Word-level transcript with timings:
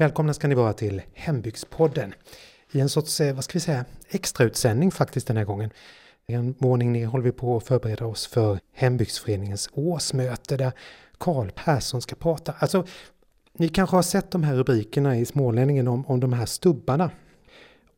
Välkomna 0.00 0.34
ska 0.34 0.48
ni 0.48 0.54
vara 0.54 0.72
till 0.72 1.02
Hembygdspodden. 1.14 2.14
I 2.72 2.80
en 2.80 2.88
sorts, 2.88 3.20
eh, 3.20 3.34
vad 3.34 3.44
ska 3.44 3.52
vi 3.52 3.60
säga, 3.60 3.84
extrautsändning 4.08 4.90
faktiskt 4.90 5.26
den 5.26 5.36
här 5.36 5.44
gången. 5.44 5.70
En 6.26 6.54
våning 6.58 6.92
ner 6.92 7.06
håller 7.06 7.24
vi 7.24 7.32
på 7.32 7.56
att 7.56 7.66
förbereda 7.66 8.06
oss 8.06 8.26
för 8.26 8.58
Hembygdsföreningens 8.74 9.68
årsmöte 9.72 10.56
där 10.56 10.72
Karl 11.18 11.50
Persson 11.54 12.02
ska 12.02 12.16
prata. 12.16 12.54
Alltså, 12.58 12.86
ni 13.52 13.68
kanske 13.68 13.96
har 13.96 14.02
sett 14.02 14.30
de 14.30 14.42
här 14.42 14.54
rubrikerna 14.54 15.16
i 15.16 15.24
Smålänningen 15.24 15.88
om, 15.88 16.06
om 16.06 16.20
de 16.20 16.32
här 16.32 16.46
stubbarna. 16.46 17.10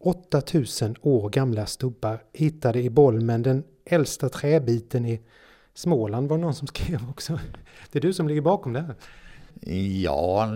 8000 0.00 0.96
år 1.02 1.30
gamla 1.30 1.66
stubbar 1.66 2.22
hittade 2.32 2.82
i 2.82 2.90
Bolmen, 2.90 3.42
den 3.42 3.64
äldsta 3.84 4.28
träbiten 4.28 5.06
i 5.06 5.20
Småland 5.74 6.28
var 6.28 6.38
någon 6.38 6.54
som 6.54 6.66
skrev 6.66 7.10
också. 7.10 7.40
Det 7.92 7.98
är 7.98 8.02
du 8.02 8.12
som 8.12 8.28
ligger 8.28 8.42
bakom 8.42 8.72
det 8.72 8.80
här. 8.80 8.94
Ja, 10.02 10.48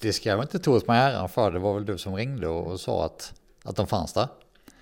det 0.00 0.12
ska 0.12 0.28
jag 0.28 0.42
inte 0.42 0.58
ta 0.58 0.70
åt 0.70 0.88
mig 0.88 1.00
äran 1.00 1.28
för. 1.28 1.50
Det 1.50 1.58
var 1.58 1.74
väl 1.74 1.84
du 1.84 1.98
som 1.98 2.16
ringde 2.16 2.48
och 2.48 2.80
sa 2.80 3.04
att, 3.04 3.32
att 3.64 3.76
de 3.76 3.86
fanns 3.86 4.12
där. 4.12 4.28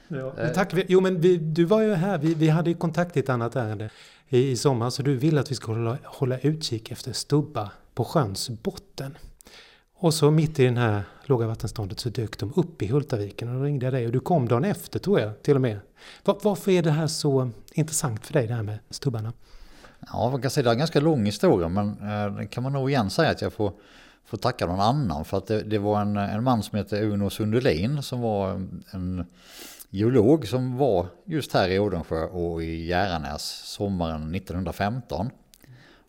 Ja, 0.09 0.33
men 0.37 0.53
tack. 0.53 0.73
Jo, 0.89 1.01
men 1.01 1.21
vi, 1.21 1.37
du 1.37 1.65
var 1.65 1.83
ju 1.83 1.95
här. 1.95 2.19
Vi, 2.19 2.35
vi 2.35 2.49
hade 2.49 2.71
ju 2.71 2.77
kontakt 2.77 3.17
i 3.17 3.21
ett 3.21 3.29
annat 3.29 3.57
ärende 3.57 3.91
i, 4.29 4.51
i 4.51 4.57
sommar. 4.57 4.91
Så 4.91 5.03
du 5.03 5.17
ville 5.17 5.41
att 5.41 5.51
vi 5.51 5.55
skulle 5.55 5.79
hålla, 5.79 5.99
hålla 6.05 6.39
utkik 6.39 6.91
efter 6.91 7.13
stubbar 7.13 7.69
på 7.95 8.05
sjöns 8.05 8.51
botten. 8.51 9.19
Och 9.99 10.15
så 10.15 10.31
mitt 10.31 10.59
i 10.59 10.65
den 10.65 10.77
här 10.77 11.03
låga 11.25 11.47
vattenståndet 11.47 12.01
så 12.01 12.09
dök 12.09 12.39
de 12.39 12.53
upp 12.57 12.83
i 12.83 12.87
Hultaviken 12.87 13.49
och 13.49 13.55
då 13.55 13.63
ringde 13.63 13.87
jag 13.87 13.93
dig 13.93 14.07
och 14.07 14.13
du 14.13 14.21
kom 14.21 14.49
dagen 14.49 14.65
efter 14.65 14.99
tror 14.99 15.21
jag 15.21 15.43
till 15.43 15.55
och 15.55 15.61
med. 15.61 15.79
Var, 16.25 16.39
varför 16.43 16.71
är 16.71 16.83
det 16.83 16.91
här 16.91 17.07
så 17.07 17.51
intressant 17.73 18.27
för 18.27 18.33
dig 18.33 18.47
det 18.47 18.55
här 18.55 18.63
med 18.63 18.79
stubbarna? 18.91 19.33
Ja, 20.13 20.31
man 20.31 20.43
kan 20.43 20.51
säga 20.51 20.65
det 20.65 20.71
är 20.71 20.73
en 20.73 20.79
ganska 20.79 21.01
lång 21.01 21.25
historia 21.25 21.69
men 21.69 21.89
eh, 21.89 22.49
kan 22.49 22.63
man 22.63 22.73
nog 22.73 22.91
igen 22.91 23.11
säga 23.11 23.31
att 23.31 23.43
jag 23.43 23.53
får, 23.53 23.73
får 24.27 24.37
tacka 24.37 24.67
någon 24.67 24.81
annan 24.81 25.25
för 25.25 25.39
att 25.39 25.47
det, 25.47 25.63
det 25.63 25.79
var 25.79 26.01
en, 26.01 26.17
en 26.17 26.45
man 26.45 26.63
som 26.63 26.79
heter 26.79 27.03
Uno 27.03 27.31
Sundelin 27.31 28.03
som 28.03 28.21
var 28.21 28.51
en 28.91 29.27
geolog 29.91 30.49
som 30.49 30.77
var 30.77 31.07
just 31.25 31.53
här 31.53 31.69
i 31.69 31.79
Odensjö 31.79 32.25
och 32.25 32.63
i 32.63 32.87
Järanäs 32.87 33.43
sommaren 33.65 34.35
1915. 34.35 35.31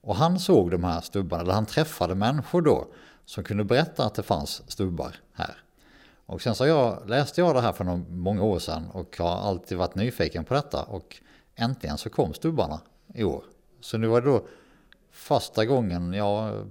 Och 0.01 0.15
han 0.15 0.39
såg 0.39 0.71
de 0.71 0.83
här 0.83 1.01
stubbarna, 1.01 1.43
eller 1.43 1.53
han 1.53 1.65
träffade 1.65 2.15
människor 2.15 2.61
då 2.61 2.87
som 3.25 3.43
kunde 3.43 3.63
berätta 3.63 4.05
att 4.05 4.13
det 4.13 4.23
fanns 4.23 4.71
stubbar 4.71 5.15
här. 5.33 5.55
Och 6.25 6.41
sen 6.41 6.55
så 6.55 6.67
jag, 6.67 7.09
läste 7.09 7.41
jag 7.41 7.55
det 7.55 7.61
här 7.61 7.73
för 7.73 7.83
många 8.09 8.43
år 8.43 8.59
sedan 8.59 8.87
och 8.93 9.17
har 9.17 9.35
alltid 9.35 9.77
varit 9.77 9.95
nyfiken 9.95 10.43
på 10.43 10.53
detta 10.53 10.83
och 10.83 11.17
äntligen 11.55 11.97
så 11.97 12.09
kom 12.09 12.33
stubbarna 12.33 12.81
i 13.13 13.23
år. 13.23 13.43
Så 13.81 13.97
nu 13.97 14.07
var 14.07 14.21
det 14.21 14.27
då 14.27 14.47
första 15.11 15.65
gången, 15.65 16.13
jag 16.13 16.67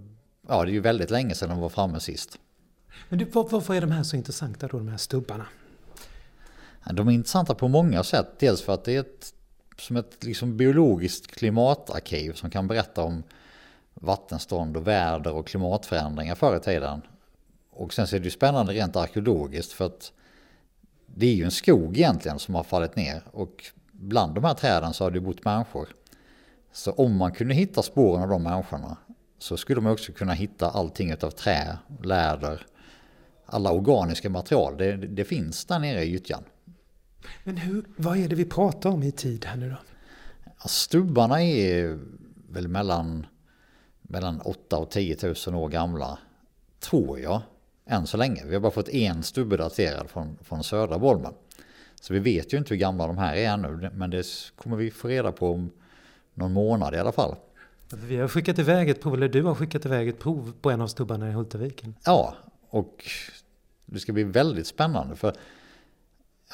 ja 0.48 0.64
det 0.64 0.70
är 0.70 0.72
ju 0.72 0.80
väldigt 0.80 1.10
länge 1.10 1.34
sedan 1.34 1.48
de 1.48 1.60
var 1.60 1.68
framme 1.68 2.00
sist. 2.00 2.38
Men 3.08 3.18
du, 3.18 3.24
varför 3.24 3.74
är 3.74 3.80
de 3.80 3.90
här 3.90 4.02
så 4.02 4.16
intressanta 4.16 4.68
då, 4.68 4.78
de 4.78 4.88
här 4.88 4.96
stubbarna? 4.96 5.46
De 6.92 7.08
är 7.08 7.12
intressanta 7.12 7.54
på 7.54 7.68
många 7.68 8.04
sätt. 8.04 8.26
Dels 8.38 8.62
för 8.62 8.74
att 8.74 8.84
det 8.84 8.96
är 8.96 9.00
ett, 9.00 9.34
som 9.78 9.96
ett 9.96 10.24
liksom 10.24 10.56
biologiskt 10.56 11.26
klimatarkiv 11.26 12.32
som 12.32 12.50
kan 12.50 12.68
berätta 12.68 13.02
om 13.02 13.22
vattenstånd 13.94 14.76
och 14.76 14.86
väder 14.86 15.32
och 15.32 15.46
klimatförändringar 15.46 16.34
förr 16.34 16.56
i 16.56 16.60
tiden. 16.60 17.02
Och 17.70 17.94
sen 17.94 18.06
så 18.06 18.16
är 18.16 18.20
det 18.20 18.24
ju 18.24 18.30
spännande 18.30 18.72
rent 18.72 18.96
arkeologiskt 18.96 19.72
för 19.72 19.86
att 19.86 20.12
det 21.06 21.26
är 21.26 21.34
ju 21.34 21.44
en 21.44 21.50
skog 21.50 21.96
egentligen 21.96 22.38
som 22.38 22.54
har 22.54 22.62
fallit 22.62 22.96
ner 22.96 23.22
och 23.32 23.64
bland 23.92 24.34
de 24.34 24.44
här 24.44 24.54
träden 24.54 24.94
så 24.94 25.04
har 25.04 25.10
det 25.10 25.20
bott 25.20 25.44
människor. 25.44 25.88
Så 26.72 26.92
om 26.92 27.16
man 27.16 27.32
kunde 27.32 27.54
hitta 27.54 27.82
spåren 27.82 28.22
av 28.22 28.28
de 28.28 28.42
människorna 28.42 28.96
så 29.38 29.56
skulle 29.56 29.80
man 29.80 29.92
också 29.92 30.12
kunna 30.12 30.32
hitta 30.32 30.70
allting 30.70 31.14
av 31.14 31.30
trä, 31.30 31.78
läder, 32.02 32.66
alla 33.46 33.72
organiska 33.72 34.30
material. 34.30 34.76
Det, 34.76 34.96
det 34.96 35.24
finns 35.24 35.64
där 35.64 35.78
nere 35.78 36.04
i 36.04 36.10
gyttjan. 36.10 36.44
Men 37.44 37.56
hur, 37.56 37.84
vad 37.96 38.18
är 38.18 38.28
det 38.28 38.34
vi 38.34 38.44
pratar 38.44 38.90
om 38.90 39.02
i 39.02 39.12
tid 39.12 39.44
här 39.44 39.56
nu 39.56 39.70
då? 39.70 39.76
Stubbarna 40.68 41.42
är 41.42 41.98
väl 42.50 42.68
mellan, 42.68 43.26
mellan 44.02 44.40
8 44.40 44.78
och 44.78 44.90
10 44.90 45.16
000 45.46 45.54
år 45.54 45.68
gamla, 45.68 46.18
tror 46.80 47.20
jag, 47.20 47.42
än 47.86 48.06
så 48.06 48.16
länge. 48.16 48.44
Vi 48.46 48.54
har 48.54 48.60
bara 48.60 48.72
fått 48.72 48.88
en 48.88 49.22
stubbe 49.22 49.56
daterad 49.56 50.10
från, 50.10 50.38
från 50.42 50.64
södra 50.64 50.98
Bolmen. 50.98 51.32
Så 52.00 52.12
vi 52.12 52.18
vet 52.18 52.52
ju 52.52 52.58
inte 52.58 52.74
hur 52.74 52.80
gamla 52.80 53.06
de 53.06 53.18
här 53.18 53.36
är 53.36 53.48
ännu, 53.48 53.90
men 53.94 54.10
det 54.10 54.26
kommer 54.56 54.76
vi 54.76 54.90
få 54.90 55.08
reda 55.08 55.32
på 55.32 55.52
om 55.52 55.70
någon 56.34 56.52
månad 56.52 56.94
i 56.94 56.98
alla 56.98 57.12
fall. 57.12 57.36
Vi 57.92 58.16
har 58.16 58.28
skickat 58.28 58.58
iväg 58.58 58.90
ett 58.90 59.00
prov, 59.00 59.14
eller 59.14 59.28
du 59.28 59.42
har 59.42 59.54
skickat 59.54 59.86
iväg 59.86 60.08
ett 60.08 60.18
prov 60.18 60.52
på 60.60 60.70
en 60.70 60.80
av 60.80 60.86
stubbarna 60.86 61.28
i 61.28 61.32
Hultaviken. 61.32 61.94
Ja, 62.04 62.34
och 62.70 63.04
det 63.86 63.98
ska 63.98 64.12
bli 64.12 64.24
väldigt 64.24 64.66
spännande 64.66 65.16
för 65.16 65.36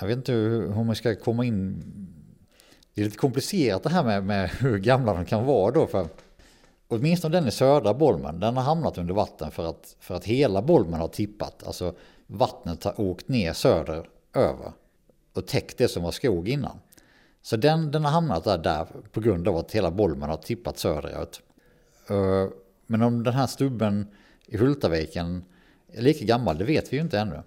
jag 0.00 0.06
vet 0.06 0.16
inte 0.16 0.32
hur 0.32 0.84
man 0.84 0.96
ska 0.96 1.16
komma 1.16 1.44
in. 1.44 1.82
Det 2.94 3.00
är 3.00 3.04
lite 3.04 3.18
komplicerat 3.18 3.82
det 3.82 3.90
här 3.90 4.04
med, 4.04 4.24
med 4.24 4.50
hur 4.50 4.78
gamla 4.78 5.14
de 5.14 5.24
kan 5.24 5.44
vara 5.44 5.70
då. 5.70 5.86
För 5.86 6.06
åtminstone 6.88 7.36
den 7.36 7.48
i 7.48 7.50
södra 7.50 7.94
Bolmen, 7.94 8.40
den 8.40 8.56
har 8.56 8.64
hamnat 8.64 8.98
under 8.98 9.14
vatten 9.14 9.50
för 9.50 9.70
att, 9.70 9.96
för 10.00 10.14
att 10.14 10.24
hela 10.24 10.62
Bolmen 10.62 11.00
har 11.00 11.08
tippat. 11.08 11.66
Alltså 11.66 11.94
vattnet 12.26 12.84
har 12.84 13.00
åkt 13.00 13.28
ner 13.28 13.52
söder 13.52 14.08
över 14.34 14.72
och 15.32 15.46
täckt 15.46 15.78
det 15.78 15.88
som 15.88 16.02
var 16.02 16.10
skog 16.10 16.48
innan. 16.48 16.78
Så 17.42 17.56
den, 17.56 17.90
den 17.90 18.04
har 18.04 18.12
hamnat 18.12 18.44
där, 18.44 18.58
där 18.58 18.86
på 19.12 19.20
grund 19.20 19.48
av 19.48 19.56
att 19.56 19.72
hela 19.72 19.90
Bolmen 19.90 20.30
har 20.30 20.36
tippat 20.36 20.78
söderut. 20.78 21.40
Eh, 22.10 22.48
men 22.86 23.02
om 23.02 23.22
den 23.22 23.34
här 23.34 23.46
stubben 23.46 24.06
i 24.46 24.56
Hultaviken 24.56 25.44
är 25.92 26.02
lika 26.02 26.24
gammal, 26.24 26.58
det 26.58 26.64
vet 26.64 26.92
vi 26.92 26.96
ju 26.96 27.02
inte 27.02 27.18
ännu. 27.18 27.42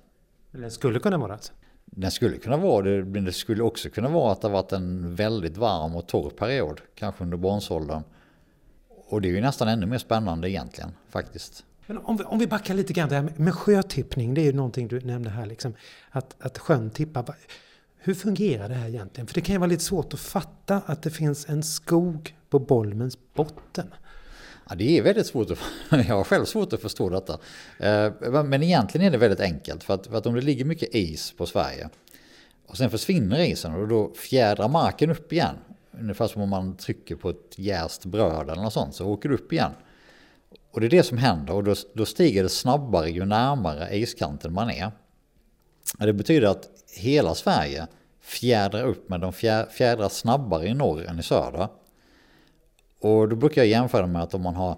Den 0.52 0.72
skulle 0.72 1.00
kunna 1.00 1.18
vara 1.18 1.34
alltså. 1.34 1.54
Den 1.86 2.12
skulle 2.12 2.38
kunna 2.38 2.58
vara 2.58 2.86
det, 2.86 3.06
men 3.06 3.26
det 3.26 3.32
skulle 3.32 3.64
också 3.64 3.90
kunna 3.90 4.10
vara 4.10 4.32
att 4.32 4.42
det 4.42 4.50
varit 4.50 4.72
en 4.72 5.16
väldigt 5.16 5.58
varm 5.58 5.96
och 5.96 6.08
torr 6.08 6.30
period, 6.30 6.82
kanske 6.96 7.24
under 7.24 7.38
bronsåldern. 7.38 8.04
Och 9.08 9.22
det 9.22 9.28
är 9.28 9.34
ju 9.34 9.42
nästan 9.42 9.68
ännu 9.68 9.86
mer 9.86 9.98
spännande 9.98 10.50
egentligen, 10.50 10.92
faktiskt. 11.10 11.64
Men 11.88 11.98
om 11.98 12.18
vi, 12.18 12.24
om 12.24 12.40
vi 12.40 12.48
backar 12.48 12.74
lite 12.74 12.94
grann, 12.94 13.10
det 13.10 13.16
här 13.16 13.34
med 13.36 13.54
sjötippning, 13.54 14.34
det 14.34 14.42
är 14.42 14.46
ju 14.46 14.54
någonting 14.54 14.88
du 14.88 15.00
nämnde 15.00 15.30
här, 15.30 15.46
liksom, 15.46 15.74
att, 16.10 16.36
att 16.40 16.58
sjön 16.58 16.90
tippar. 16.90 17.36
Hur 18.06 18.14
fungerar 18.14 18.70
det 18.70 18.76
här 18.76 18.88
egentligen? 18.88 19.28
För 19.28 19.34
det 19.34 19.42
kan 19.42 19.56
ju 19.56 19.60
vara 19.60 19.70
lite 19.70 19.84
svårt 19.84 20.14
att 20.14 20.20
fatta 20.20 20.82
att 20.86 21.02
det 21.02 21.10
finns 21.10 21.50
en 21.50 21.64
skog 21.64 22.36
på 22.50 22.60
Bolmens 22.60 23.18
botten. 23.34 23.94
Ja, 24.70 24.76
det 24.76 24.98
är 24.98 25.02
väldigt 25.02 25.28
svårt 25.28 25.52
att, 25.52 25.60
jag 26.08 26.16
har 26.16 26.24
själv 26.24 26.46
svårt 26.46 26.74
att 26.74 26.82
förstå 26.82 27.10
detta. 27.10 27.40
Eh, 27.80 28.44
men 28.44 28.64
egentligen 28.64 29.08
är 29.08 29.12
det 29.12 29.18
väldigt 29.18 29.40
enkelt. 29.40 29.84
För 29.84 29.94
att, 29.94 30.08
för 30.08 30.18
att 30.18 30.26
om 30.26 30.36
det 30.36 30.42
ligger 30.42 30.66
mycket 30.66 30.96
is 30.96 31.34
på 31.38 31.46
Sverige 31.46 31.90
och 32.68 32.78
sen 32.78 32.90
försvinner 32.90 33.40
isen 33.40 33.76
och 33.76 33.88
då 33.88 34.14
fjädrar 34.14 34.70
marken 34.70 35.12
upp 35.12 35.34
igen. 35.34 35.56
Ungefär 36.00 36.28
som 36.28 36.42
om 36.42 36.50
man 36.50 36.78
trycker 36.78 37.16
på 37.16 37.30
ett 37.30 37.54
jäst 37.60 38.06
bröd 38.06 38.50
eller 38.50 38.62
något 38.62 38.74
sånt 38.74 38.96
så 38.96 39.06
åker 39.08 39.30
det 39.30 39.36
upp 39.36 39.54
igen. 39.54 39.72
Och 40.72 40.80
det 40.80 40.88
är 40.88 40.90
det 40.90 41.04
som 41.04 41.18
händer 41.18 41.54
och 41.54 41.64
då, 41.64 41.76
då 41.94 42.06
stiger 42.06 42.44
det 42.44 42.50
snabbare 42.50 43.10
ju 43.10 43.26
närmare 43.26 43.98
iskanten 43.98 44.54
man 44.54 44.70
är. 44.70 44.92
Det 45.94 46.14
betyder 46.14 46.48
att 46.48 46.70
hela 46.98 47.36
Sverige 47.36 47.88
fjädrar 48.22 48.84
upp 48.84 49.10
men 49.10 49.22
de 49.22 49.34
fjädrar 49.70 50.10
snabbare 50.10 50.68
i 50.68 50.74
norr 50.74 51.06
än 51.06 51.20
i 51.20 51.24
söder. 51.24 51.68
Och 53.00 53.30
då 53.30 53.36
brukar 53.36 53.62
jag 53.62 53.68
jämföra 53.68 54.08
med 54.08 54.24
att 54.24 54.34
om 54.34 54.42
man 54.42 54.56
har 54.56 54.78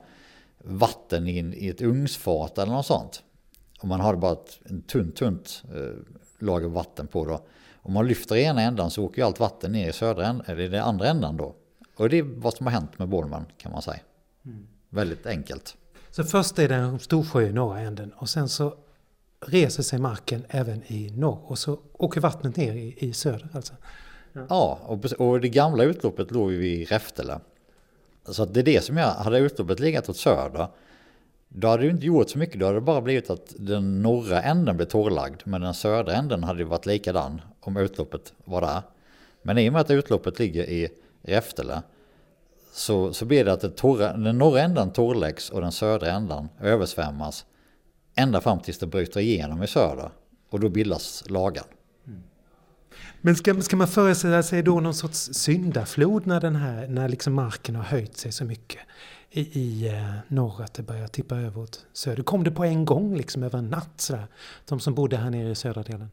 vatten 0.57 1.27
i, 1.27 1.39
i 1.39 1.69
ett 1.69 1.81
ugnsfat 1.81 2.57
eller 2.57 2.71
något 2.71 2.85
sånt. 2.85 3.23
Om 3.79 3.89
man 3.89 3.99
har 3.99 4.15
bara 4.15 4.33
ett 4.33 4.59
tunt, 4.87 5.15
tunt 5.15 5.63
eh, 5.75 6.15
lager 6.39 6.67
vatten 6.67 7.07
på 7.07 7.25
då. 7.25 7.39
Om 7.73 7.93
man 7.93 8.07
lyfter 8.07 8.35
i 8.35 8.43
ena 8.43 8.61
ändan 8.61 8.91
så 8.91 9.03
åker 9.05 9.21
ju 9.21 9.25
allt 9.25 9.39
vatten 9.39 9.71
ner 9.71 9.89
i 9.89 9.93
södra 9.93 10.25
ändan, 10.25 10.45
eller 10.47 10.61
i 10.61 10.67
den 10.67 10.83
andra 10.83 11.07
ändan 11.07 11.37
då. 11.37 11.55
Och 11.95 12.09
det 12.09 12.17
är 12.17 12.23
vad 12.23 12.53
som 12.53 12.65
har 12.65 12.73
hänt 12.73 12.99
med 12.99 13.09
Bolman 13.09 13.45
kan 13.57 13.71
man 13.71 13.81
säga. 13.81 13.99
Mm. 14.45 14.67
Väldigt 14.89 15.25
enkelt. 15.25 15.77
Så 16.11 16.23
först 16.23 16.59
är 16.59 16.69
det 16.69 16.75
en 16.75 16.99
stor 16.99 17.23
sjö 17.23 17.41
i 17.41 17.53
norra 17.53 17.79
änden 17.79 18.11
och 18.13 18.29
sen 18.29 18.49
så 18.49 18.73
reser 19.39 19.83
sig 19.83 19.99
marken 19.99 20.45
även 20.49 20.83
i 20.87 21.11
norr 21.15 21.39
och 21.43 21.59
så 21.59 21.79
åker 21.93 22.21
vattnet 22.21 22.55
ner 22.55 22.73
i, 22.73 22.95
i 22.97 23.13
söder 23.13 23.49
alltså? 23.53 23.73
Ja, 24.33 24.45
ja 24.49 24.79
och, 24.85 25.05
och 25.27 25.41
det 25.41 25.49
gamla 25.49 25.83
utloppet 25.83 26.31
låg 26.31 26.51
ju 26.51 26.57
vid 26.57 26.89
Räftele. 26.89 27.39
Så 28.25 28.43
att 28.43 28.53
det 28.53 28.59
är 28.59 28.63
det 28.63 28.83
som 28.83 28.97
jag, 28.97 29.11
hade 29.11 29.39
utloppet 29.39 29.79
legat 29.79 30.09
åt 30.09 30.17
söder, 30.17 30.67
då 31.49 31.67
hade 31.67 31.83
det 31.83 31.89
inte 31.89 32.05
gjort 32.05 32.29
så 32.29 32.37
mycket. 32.37 32.59
Då 32.59 32.65
hade 32.65 32.77
det 32.77 32.81
bara 32.81 33.01
blivit 33.01 33.29
att 33.29 33.53
den 33.57 34.01
norra 34.01 34.41
änden 34.41 34.77
blev 34.77 34.85
torrlagd, 34.85 35.41
men 35.45 35.61
den 35.61 35.73
södra 35.73 36.13
änden 36.13 36.43
hade 36.43 36.59
ju 36.59 36.65
varit 36.65 36.85
likadan 36.85 37.41
om 37.59 37.77
utloppet 37.77 38.33
var 38.45 38.61
där. 38.61 38.81
Men 39.41 39.57
i 39.57 39.69
och 39.69 39.73
med 39.73 39.81
att 39.81 39.91
utloppet 39.91 40.39
ligger 40.39 40.63
i 40.63 40.89
Räftele 41.21 41.81
så, 42.71 43.13
så 43.13 43.25
blir 43.25 43.45
det 43.45 43.53
att 43.53 43.61
det 43.61 43.69
torra, 43.69 44.17
den 44.17 44.37
norra 44.37 44.61
änden 44.61 44.91
torrläggs 44.91 45.49
och 45.49 45.61
den 45.61 45.71
södra 45.71 46.11
änden 46.11 46.49
översvämmas 46.61 47.45
ända 48.17 48.41
fram 48.41 48.59
tills 48.59 48.79
det 48.79 48.87
bryter 48.87 49.19
igenom 49.19 49.63
i 49.63 49.67
söder. 49.67 50.09
Och 50.49 50.59
då 50.59 50.69
bildas 50.69 51.23
lagan. 51.27 51.65
Men 53.21 53.35
ska, 53.35 53.61
ska 53.61 53.75
man 53.75 53.87
föreställa 53.87 54.43
sig 54.43 54.63
då 54.63 54.79
någon 54.79 54.93
sorts 54.93 55.29
syndaflod 55.33 56.27
när, 56.27 56.41
den 56.41 56.55
här, 56.55 56.87
när 56.87 57.09
liksom 57.09 57.33
marken 57.33 57.75
har 57.75 57.83
höjt 57.83 58.17
sig 58.17 58.31
så 58.31 58.45
mycket? 58.45 58.81
i, 59.31 59.59
i 59.59 59.87
eh, 59.87 60.13
norr 60.27 60.61
att 60.61 60.73
det 60.73 60.83
börjar 60.83 61.07
tippa 61.07 61.35
över 61.35 61.61
åt 61.61 61.85
söder? 61.93 62.23
Kom 62.23 62.43
det 62.43 62.51
på 62.51 62.63
en 62.63 62.85
gång 62.85 63.15
liksom 63.15 63.43
över 63.43 63.59
en 63.59 63.69
natt 63.69 64.01
sådär? 64.01 64.27
De 64.65 64.79
som 64.79 64.93
bodde 64.93 65.17
här 65.17 65.29
nere 65.29 65.49
i 65.49 65.55
södra 65.55 65.83
delen? 65.83 66.09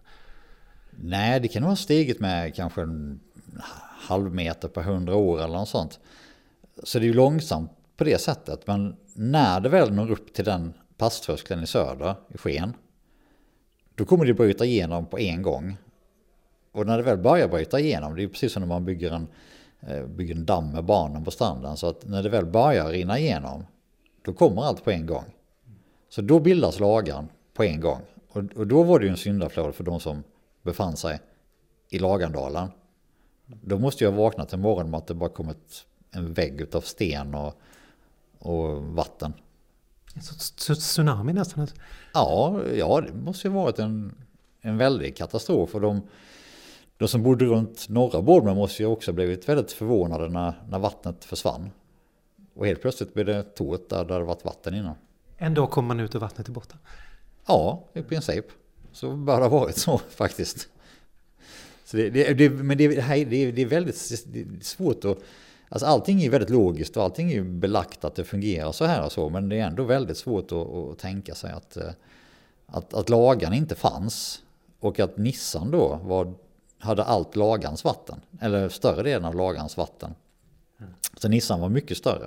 Nej, 0.91 1.41
det 1.41 1.49
kan 1.49 1.63
nog 1.63 1.71
ha 1.71 1.77
stigit 1.77 2.21
med 2.21 2.55
kanske 2.55 2.83
en 2.83 3.21
halv 4.09 4.35
meter 4.35 4.69
per 4.69 4.83
hundra 4.83 5.15
år 5.15 5.39
eller 5.43 5.59
något 5.59 5.69
sånt. 5.69 6.01
Så 6.83 6.99
det 6.99 7.05
är 7.05 7.07
ju 7.07 7.15
långsamt 7.15 7.71
på 7.97 8.05
det 8.05 8.21
sättet. 8.21 8.67
Men 8.67 8.97
när 9.15 9.61
det 9.61 9.69
väl 9.69 9.93
når 9.93 10.11
upp 10.11 10.35
till 10.35 10.45
den 10.45 10.73
pasströskeln 10.97 11.63
i 11.63 11.67
söder, 11.67 12.15
i 12.29 12.39
sken, 12.39 12.75
då 13.95 14.05
kommer 14.05 14.25
det 14.25 14.35
bryta 14.35 14.65
igenom 14.65 15.07
på 15.07 15.19
en 15.19 15.43
gång. 15.43 15.77
Och 16.73 16.87
när 16.87 16.97
det 16.97 17.03
väl 17.03 17.19
börjar 17.19 17.49
bryta 17.49 17.81
igenom, 17.81 18.17
det 18.17 18.23
är 18.23 18.29
precis 18.29 18.53
som 18.53 18.61
när 18.61 18.67
man 18.67 18.85
bygger 18.85 19.11
en, 19.11 19.27
eh, 19.81 20.07
bygger 20.07 20.35
en 20.35 20.45
damm 20.45 20.71
med 20.71 20.85
barnen 20.85 21.25
på 21.25 21.31
stranden. 21.31 21.77
Så 21.77 21.87
att 21.87 22.07
när 22.07 22.23
det 22.23 22.29
väl 22.29 22.47
börjar 22.47 22.89
rinna 22.89 23.19
igenom, 23.19 23.67
då 24.23 24.33
kommer 24.33 24.63
allt 24.63 24.85
på 24.85 24.91
en 24.91 25.07
gång. 25.07 25.25
Så 26.09 26.23
då 26.23 26.41
bildas 26.41 26.81
lagan 26.81 27.29
på 27.55 27.65
en 27.65 27.81
gång. 27.81 28.01
Och, 28.29 28.43
och 28.57 28.67
då 28.67 28.83
var 28.83 28.99
det 28.99 29.05
ju 29.05 29.11
en 29.11 29.17
syndaflod 29.17 29.75
för 29.75 29.85
de 29.85 30.01
som 30.01 30.23
befann 30.63 30.97
sig 30.97 31.21
i 31.91 31.99
Lagandalen. 31.99 32.69
Då 33.47 33.79
måste 33.79 34.05
jag 34.05 34.13
vakna 34.13 34.45
till 34.45 34.59
morgonen 34.59 34.91
med 34.91 34.99
att 34.99 35.07
det 35.07 35.15
bara 35.15 35.31
kommit 35.31 35.87
en 36.11 36.33
vägg 36.33 36.75
av 36.75 36.81
sten 36.81 37.35
och, 37.35 37.55
och 38.39 38.83
vatten. 38.83 39.33
En 40.15 40.23
sorts 40.23 40.51
tsunami 40.51 41.33
nästan? 41.33 41.67
Ja, 42.13 42.61
ja, 42.75 43.01
det 43.01 43.13
måste 43.13 43.49
ju 43.49 43.55
varit 43.55 43.79
en, 43.79 44.15
en 44.61 44.79
väldig 44.79 45.17
katastrof. 45.17 45.75
Och 45.75 45.81
de, 45.81 46.03
de 46.97 47.09
som 47.09 47.23
bodde 47.23 47.45
runt 47.45 47.89
norra 47.89 48.23
Bournemouth 48.23 48.59
måste 48.59 48.83
ju 48.83 48.89
också 48.89 49.13
blivit 49.13 49.49
väldigt 49.49 49.73
förvånade 49.73 50.29
när, 50.29 50.63
när 50.69 50.79
vattnet 50.79 51.25
försvann. 51.25 51.71
Och 52.55 52.67
helt 52.67 52.83
plötsligt 52.83 53.15
blev 53.15 53.27
det 53.27 53.43
tomt 53.43 53.89
där, 53.89 54.05
där 54.05 54.19
det 54.19 54.25
varit 54.25 54.45
vatten 54.45 54.75
innan. 54.75 54.95
En 55.37 55.55
dag 55.55 55.71
kommer 55.71 55.89
man 55.89 56.01
ut 56.01 56.15
och 56.15 56.21
vattnet 56.21 56.49
är 56.49 56.53
borta? 56.53 56.77
Ja, 57.47 57.85
i 57.95 58.03
princip. 58.03 58.45
Så 58.93 59.17
bör 59.17 59.37
det 59.37 59.43
ha 59.43 59.61
varit 59.61 59.77
så 59.77 59.99
faktiskt. 60.11 60.69
Så 61.85 61.97
det, 61.97 62.11
det, 62.11 62.35
det, 62.35 62.51
men 62.51 62.79
det, 62.79 62.89
det, 62.89 63.53
det 63.53 63.63
är 63.63 63.67
väldigt 63.67 63.97
svårt 64.65 65.05
att... 65.05 65.19
Alltså 65.75 65.87
allting 65.87 66.23
är 66.23 66.31
väldigt 66.31 66.51
logiskt 66.51 66.97
och 66.97 67.03
allting 67.03 67.33
är 67.33 67.43
belagt 67.43 68.05
att 68.05 68.15
det 68.15 68.25
fungerar 68.25 68.73
så 68.73 68.85
här 68.85 69.05
och 69.05 69.13
så. 69.13 69.29
Men 69.29 69.49
det 69.49 69.61
är 69.61 69.67
ändå 69.67 69.85
väldigt 69.85 70.17
svårt 70.17 70.53
att, 70.53 70.69
att 70.75 70.99
tänka 70.99 71.35
sig 71.35 71.53
att, 71.53 71.77
eh, 71.77 71.91
att, 72.67 72.95
att 72.95 73.09
lagan 73.09 73.53
inte 73.53 73.75
fanns. 73.75 74.43
Och 74.81 75.01
att 75.01 75.17
Nissan 75.17 75.71
då 75.71 76.01
var, 76.03 76.35
hade 76.79 77.05
allt 77.05 77.37
lagans 77.37 77.85
vatten. 77.85 78.21
Eller 78.41 78.69
större 78.69 79.03
delen 79.03 79.25
av 79.25 79.35
lagans 79.35 79.77
vatten. 79.77 80.15
Så 81.17 81.29
Nissan 81.29 81.61
var 81.61 81.69
mycket 81.69 81.97
större. 81.97 82.27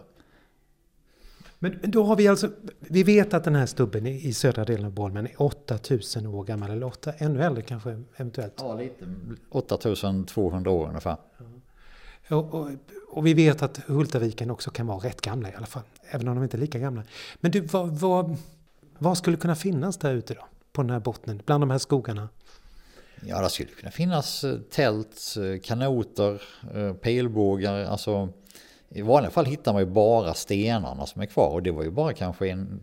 Men, 1.60 1.80
då 1.84 2.04
har 2.04 2.16
vi 2.16 2.28
alltså, 2.28 2.50
vi 2.80 3.04
vet 3.04 3.34
att 3.34 3.44
den 3.44 3.56
här 3.56 3.66
stubben 3.66 4.08
i, 4.08 4.28
i 4.28 4.34
södra 4.34 4.66
delen 4.66 4.86
av 4.86 4.92
Bolmen 4.92 5.28
är 5.28 5.42
8000 5.42 6.28
år 6.28 6.44
gammal, 6.44 6.72
eller 6.72 6.88
8, 6.88 7.14
ännu 7.18 7.44
äldre 7.44 7.64
kanske 7.64 8.04
eventuellt? 8.16 8.54
Ja, 8.58 8.76
lite. 8.76 9.06
8200 9.50 10.72
år 10.72 10.88
ungefär. 10.88 11.18
Ja. 11.38 12.36
Och, 12.36 12.54
och, 12.54 12.70
och, 13.10 13.28
vi 13.28 13.34
vet 13.34 13.62
att 13.62 13.78
Hultaviken 13.78 14.52
också 14.52 14.72
kan 14.72 14.88
vara 14.88 14.98
rätt 14.98 15.22
gamla 15.22 15.50
i 15.52 15.56
alla 15.56 15.66
fall, 15.66 15.84
även 16.10 16.28
om 16.28 16.36
de 16.36 16.44
inte 16.44 16.58
är 16.58 16.60
lika 16.60 16.80
gamla. 16.80 17.04
Men 17.40 17.52
du, 17.52 17.62
vad, 17.62 17.90
vad, 17.90 18.38
vad 18.98 19.18
skulle 19.18 19.38
kunna 19.38 19.56
finnas 19.56 19.98
där 19.98 20.14
ute 20.14 20.34
då, 20.34 20.48
på 20.72 20.82
den 20.82 20.92
här 20.92 21.00
bottnen, 21.00 21.42
bland 21.46 21.62
de 21.62 21.70
här 21.70 21.78
skogarna? 21.78 22.30
Ja, 23.26 23.42
det 23.42 23.50
skulle 23.50 23.70
kunna 23.70 23.92
finnas 23.92 24.44
eh, 24.44 24.60
tält, 24.60 25.36
eh, 25.38 25.62
kanoter, 25.62 26.42
eh, 26.74 26.94
pilbågar, 26.94 27.86
alltså 27.86 28.30
i 28.90 29.02
vanliga 29.02 29.32
fall 29.32 29.46
hittar 29.46 29.74
man 29.74 29.82
ju 29.82 29.86
bara 29.86 30.34
stenarna 30.34 31.06
som 31.06 31.22
är 31.22 31.26
kvar 31.26 31.50
och 31.50 31.64
det 31.64 31.72
var 31.72 31.84
ju 31.84 31.92
bara 31.92 32.14
kanske 32.14 32.50
en 32.50 32.82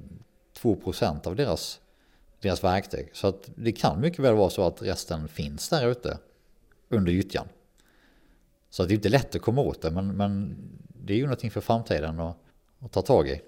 2% 0.61 1.27
av 1.27 1.37
deras, 1.37 1.81
deras 2.41 2.65
verktyg. 2.65 3.11
Så 3.13 3.27
att 3.27 3.51
det 3.55 3.73
kan 3.73 4.01
mycket 4.01 4.19
väl 4.19 4.35
vara 4.35 4.51
så 4.51 4.67
att 4.67 4.83
resten 4.83 5.29
finns 5.29 5.69
där 5.69 5.89
ute 5.89 6.19
under 6.89 7.13
gyttjan. 7.13 7.49
Så 8.75 8.85
det 8.85 8.93
är 8.93 8.97
inte 8.97 9.09
lätt 9.09 9.35
att 9.35 9.43
komma 9.43 9.61
åt 9.61 9.83
det 9.83 9.91
men, 9.91 10.17
men 10.17 10.57
det 11.05 11.13
är 11.13 11.17
ju 11.17 11.23
någonting 11.23 11.51
för 11.51 11.61
framtiden 11.61 12.21
att, 12.21 12.37
att 12.81 12.93
ta 12.93 13.03
tag 13.03 13.29
i. 13.29 13.41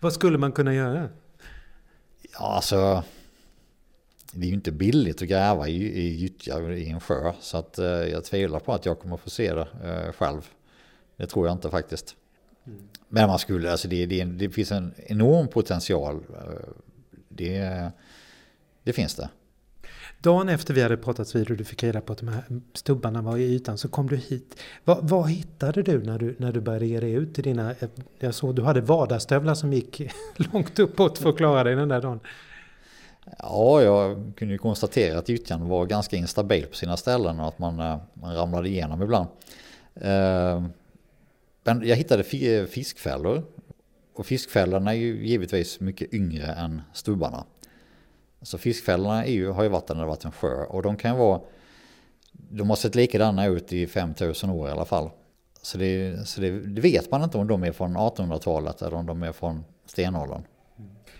Vad 0.00 0.12
skulle 0.12 0.38
man 0.38 0.52
kunna 0.52 0.74
göra? 0.74 1.08
Ja, 2.32 2.54
alltså 2.54 3.02
det 4.32 4.46
är 4.46 4.48
ju 4.48 4.54
inte 4.54 4.72
billigt 4.72 5.22
att 5.22 5.28
gräva 5.28 5.68
i, 5.68 6.00
i 6.00 6.14
gyttja 6.14 6.72
i 6.72 6.88
en 6.88 7.00
sjö. 7.00 7.32
Så 7.40 7.56
att, 7.56 7.78
eh, 7.78 7.86
jag 7.86 8.24
tvivlar 8.24 8.60
på 8.60 8.72
att 8.72 8.86
jag 8.86 8.98
kommer 8.98 9.16
få 9.16 9.30
se 9.30 9.54
det 9.54 9.68
eh, 9.84 10.12
själv. 10.12 10.48
Det 11.16 11.26
tror 11.26 11.46
jag 11.46 11.54
inte 11.54 11.70
faktiskt. 11.70 12.16
Mm. 12.66 12.88
Men 13.08 13.28
man 13.28 13.38
skulle, 13.38 13.70
alltså 13.70 13.88
det, 13.88 14.06
det, 14.06 14.24
det, 14.24 14.50
finns 14.50 14.72
en 14.72 14.94
enorm 14.96 15.48
potential. 15.48 16.24
Det, 17.28 17.90
det 18.82 18.92
finns 18.92 19.14
det. 19.14 19.28
Dagen 20.24 20.48
efter 20.48 20.74
vi 20.74 20.82
hade 20.82 20.96
pratat 20.96 21.34
vid 21.34 21.50
och 21.50 21.56
du 21.56 21.64
fick 21.64 21.82
reda 21.82 22.00
på 22.00 22.12
att 22.12 22.18
de 22.18 22.28
här 22.28 22.44
stubbarna 22.74 23.22
var 23.22 23.36
i 23.36 23.42
ytan 23.42 23.78
så 23.78 23.88
kom 23.88 24.06
du 24.06 24.16
hit. 24.16 24.60
Vad, 24.84 25.08
vad 25.08 25.30
hittade 25.30 25.82
du 25.82 26.02
när, 26.02 26.18
du 26.18 26.36
när 26.38 26.52
du 26.52 26.60
började 26.60 26.86
ge 26.86 27.00
dig 27.00 27.12
ut 27.12 27.34
till 27.34 27.44
dina... 27.44 27.70
Eh, 27.70 27.88
jag 28.18 28.34
såg 28.34 28.56
du 28.56 28.62
hade 28.62 28.80
vardagsstövlar 28.80 29.54
som 29.54 29.72
gick 29.72 30.02
långt 30.52 30.78
uppåt 30.78 31.18
för 31.18 31.30
att 31.30 31.36
klara 31.36 31.64
dig 31.64 31.74
den 31.74 31.88
där 31.88 32.02
dagen. 32.02 32.20
Ja, 33.38 33.82
jag 33.82 34.32
kunde 34.36 34.54
ju 34.54 34.58
konstatera 34.58 35.18
att 35.18 35.28
gyttjan 35.28 35.68
var 35.68 35.86
ganska 35.86 36.16
instabil 36.16 36.66
på 36.66 36.76
sina 36.76 36.96
ställen 36.96 37.40
och 37.40 37.48
att 37.48 37.58
man, 37.58 37.80
eh, 37.80 37.98
man 38.14 38.34
ramlade 38.34 38.68
igenom 38.68 39.02
ibland. 39.02 39.28
Eh, 39.94 40.64
men 41.64 41.88
jag 41.88 41.96
hittade 41.96 42.24
fiskfällor. 42.66 43.42
Och 44.14 44.26
fiskfällorna 44.26 44.90
är 44.90 44.98
ju 44.98 45.26
givetvis 45.26 45.80
mycket 45.80 46.14
yngre 46.14 46.46
än 46.46 46.82
stubbarna. 46.92 47.44
Så 48.44 48.58
fiskfällorna 48.58 49.24
är 49.24 49.32
ju, 49.32 49.50
har 49.50 49.62
ju 49.62 49.68
varit 49.68 49.86
där 49.86 49.94
det 49.94 50.04
varit 50.04 50.24
en 50.24 50.32
sjö. 50.32 50.64
Och 50.64 50.82
de 50.82 50.96
kan 50.96 51.16
vara... 51.18 51.40
De 52.32 52.68
har 52.68 52.76
sett 52.76 52.94
likadana 52.94 53.46
ut 53.46 53.72
i 53.72 53.86
5000 53.86 54.50
år 54.50 54.68
i 54.68 54.72
alla 54.72 54.84
fall. 54.84 55.10
Så, 55.62 55.78
det, 55.78 56.16
så 56.28 56.40
det, 56.40 56.50
det 56.50 56.80
vet 56.80 57.10
man 57.10 57.22
inte 57.22 57.38
om 57.38 57.46
de 57.46 57.64
är 57.64 57.72
från 57.72 57.96
1800-talet 57.96 58.82
eller 58.82 58.96
om 58.96 59.06
de 59.06 59.22
är 59.22 59.32
från 59.32 59.64
stenåldern. 59.86 60.42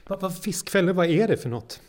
Vad, 0.06 0.20
vad 0.20 0.38
fiskfällor, 0.38 0.92
vad 0.92 1.06
är 1.06 1.28
det 1.28 1.36
för 1.36 1.48
något? 1.48 1.80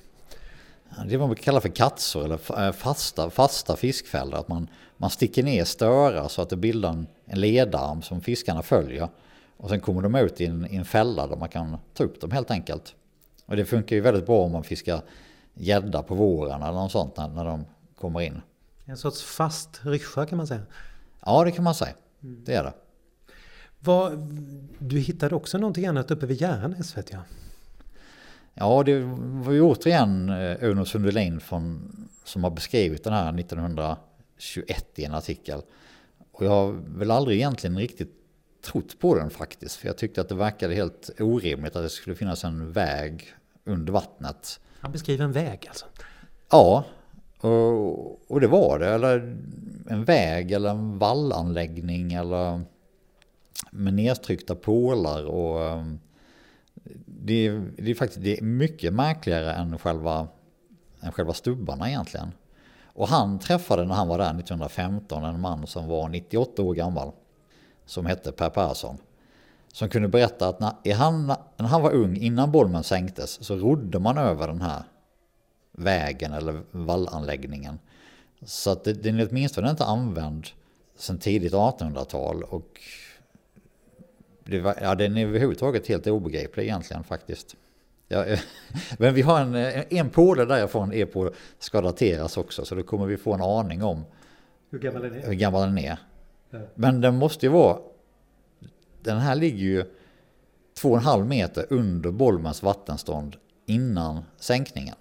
Det 1.07 1.13
är 1.13 1.17
vad 1.17 1.27
man 1.27 1.35
kallar 1.35 1.59
för 1.59 1.69
katsor 1.69 2.25
eller 2.25 2.71
fasta, 2.71 3.29
fasta 3.29 3.75
fiskfällor. 3.75 4.39
Att 4.39 4.47
man, 4.47 4.67
man 4.97 5.09
sticker 5.09 5.43
ner 5.43 5.63
störa 5.63 6.29
så 6.29 6.41
att 6.41 6.49
det 6.49 6.57
bildar 6.57 6.89
en, 6.89 7.07
en 7.25 7.39
ledarm 7.39 8.01
som 8.01 8.21
fiskarna 8.21 8.61
följer. 8.61 9.09
Och 9.57 9.69
sen 9.69 9.79
kommer 9.79 10.01
de 10.01 10.15
ut 10.15 10.41
i 10.41 10.45
en, 10.45 10.71
i 10.71 10.75
en 10.75 10.85
fälla 10.85 11.27
där 11.27 11.35
man 11.35 11.49
kan 11.49 11.77
ta 11.93 12.03
upp 12.03 12.21
dem 12.21 12.31
helt 12.31 12.51
enkelt. 12.51 12.95
Och 13.45 13.55
det 13.55 13.65
funkar 13.65 13.95
ju 13.95 14.01
väldigt 14.01 14.25
bra 14.25 14.43
om 14.43 14.51
man 14.51 14.63
fiskar 14.63 15.01
gädda 15.53 16.03
på 16.03 16.15
våren 16.15 16.61
eller 16.61 16.73
något 16.73 16.91
sånt 16.91 17.17
när, 17.17 17.27
när 17.27 17.45
de 17.45 17.65
kommer 17.95 18.21
in. 18.21 18.41
En 18.85 18.97
sorts 18.97 19.23
fast 19.23 19.81
ryscha 19.83 20.25
kan 20.25 20.37
man 20.37 20.47
säga. 20.47 20.61
Ja, 21.25 21.43
det 21.43 21.51
kan 21.51 21.63
man 21.63 21.75
säga. 21.75 21.93
Det 22.19 22.53
är 22.53 22.63
det. 22.63 22.73
Vad, 23.79 24.17
du 24.79 24.99
hittade 24.99 25.35
också 25.35 25.57
någonting 25.57 25.85
annat 25.85 26.11
uppe 26.11 26.25
vid 26.25 26.41
Järnäs 26.41 26.97
vet 26.97 27.11
jag. 27.11 27.21
Ja, 28.53 28.83
det 28.83 28.99
var 29.45 29.53
ju 29.53 29.61
återigen 29.61 30.29
eh, 30.29 30.57
Uno 30.61 30.85
Sundelin 30.85 31.39
från, 31.39 31.91
som 32.23 32.43
har 32.43 32.51
beskrivit 32.51 33.03
den 33.03 33.13
här 33.13 33.39
1921 33.39 34.85
i 34.95 35.03
en 35.03 35.13
artikel. 35.13 35.61
Och 36.31 36.45
jag 36.45 36.49
har 36.49 36.71
väl 36.97 37.11
aldrig 37.11 37.37
egentligen 37.37 37.77
riktigt 37.77 38.24
trott 38.65 38.99
på 38.99 39.15
den 39.15 39.29
faktiskt. 39.29 39.75
För 39.75 39.87
jag 39.87 39.97
tyckte 39.97 40.21
att 40.21 40.29
det 40.29 40.35
verkade 40.35 40.75
helt 40.75 41.09
orimligt 41.19 41.75
att 41.75 41.83
det 41.83 41.89
skulle 41.89 42.15
finnas 42.15 42.43
en 42.43 42.71
väg 42.71 43.33
under 43.65 43.93
vattnet. 43.93 44.59
Han 44.79 44.91
beskriver 44.91 45.25
en 45.25 45.31
väg 45.31 45.65
alltså? 45.67 45.85
Ja, 46.49 46.85
och, 47.39 48.31
och 48.31 48.41
det 48.41 48.47
var 48.47 48.79
det. 48.79 48.87
Eller 48.87 49.37
en 49.89 50.03
väg 50.03 50.51
eller 50.51 50.69
en 50.69 50.99
vallanläggning 50.99 52.13
eller 52.13 52.61
med 53.71 53.93
nedtryckta 53.93 54.55
pålar 54.55 55.25
och 55.25 55.61
ehm, 55.63 55.99
det 57.05 57.47
är, 57.47 57.71
det 57.77 57.91
är 57.91 57.95
faktiskt 57.95 58.23
det 58.23 58.37
är 58.37 58.43
mycket 58.43 58.93
märkligare 58.93 59.53
än 59.53 59.77
själva, 59.77 60.27
än 61.01 61.11
själva 61.11 61.33
stubbarna 61.33 61.89
egentligen. 61.89 62.31
Och 62.83 63.07
han 63.07 63.39
träffade 63.39 63.85
när 63.85 63.95
han 63.95 64.07
var 64.07 64.17
där 64.17 64.29
1915 64.29 65.23
en 65.23 65.41
man 65.41 65.67
som 65.67 65.87
var 65.87 66.09
98 66.09 66.61
år 66.61 66.73
gammal. 66.73 67.11
Som 67.85 68.05
hette 68.05 68.31
Per 68.31 68.49
Persson. 68.49 68.97
Som 69.73 69.89
kunde 69.89 70.07
berätta 70.07 70.47
att 70.47 70.59
när 70.59 70.93
han, 70.93 71.27
när 71.57 71.65
han 71.65 71.81
var 71.81 71.91
ung 71.91 72.17
innan 72.17 72.51
Bolmen 72.51 72.83
sänktes 72.83 73.43
så 73.45 73.55
rodde 73.55 73.99
man 73.99 74.17
över 74.17 74.47
den 74.47 74.61
här 74.61 74.83
vägen 75.71 76.33
eller 76.33 76.61
vallanläggningen. 76.71 77.79
Så 78.45 78.71
att 78.71 78.83
det, 78.83 78.93
den 78.93 79.19
är 79.19 79.27
åtminstone 79.29 79.69
inte 79.69 79.85
använd 79.85 80.47
sedan 80.95 81.17
tidigt 81.17 81.53
1800-tal 81.53 82.43
och 82.43 82.81
det 84.45 84.59
var, 84.59 84.75
ja, 84.81 84.95
den 84.95 85.17
är 85.17 85.25
överhuvudtaget 85.25 85.87
helt 85.87 86.07
obegriplig 86.07 86.63
egentligen 86.63 87.03
faktiskt. 87.03 87.55
Ja, 88.07 88.25
men 88.97 89.13
vi 89.13 89.21
har 89.21 89.41
en, 89.41 89.55
en 89.89 90.09
påle 90.09 90.45
därifrån 90.45 90.93
är 90.93 91.05
på, 91.05 91.31
ska 91.59 91.81
dateras 91.81 92.37
också 92.37 92.65
så 92.65 92.75
då 92.75 92.83
kommer 92.83 93.05
vi 93.05 93.17
få 93.17 93.33
en 93.33 93.41
aning 93.41 93.83
om 93.83 94.05
hur 94.71 94.79
gammal 94.79 95.01
den 95.01 95.15
är. 95.15 95.27
Hur 95.27 95.33
gammal 95.33 95.61
den 95.61 95.77
är. 95.77 95.97
Men 96.75 97.01
den 97.01 97.15
måste 97.15 97.45
ju 97.45 97.51
vara, 97.51 97.79
den 99.01 99.17
här 99.17 99.35
ligger 99.35 99.63
ju 99.63 99.85
2,5 100.81 101.25
meter 101.25 101.65
under 101.69 102.11
Bolmens 102.11 102.63
vattenstånd 102.63 103.35
innan 103.65 104.23
sänkningen. 104.37 104.95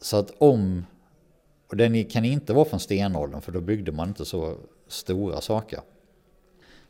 Så 0.00 0.16
att 0.16 0.30
om, 0.38 0.86
och 1.68 1.76
den 1.76 2.04
kan 2.04 2.24
inte 2.24 2.52
vara 2.52 2.64
från 2.64 2.80
stenåldern 2.80 3.40
för 3.40 3.52
då 3.52 3.60
byggde 3.60 3.92
man 3.92 4.08
inte 4.08 4.24
så 4.24 4.56
stora 4.88 5.40
saker. 5.40 5.80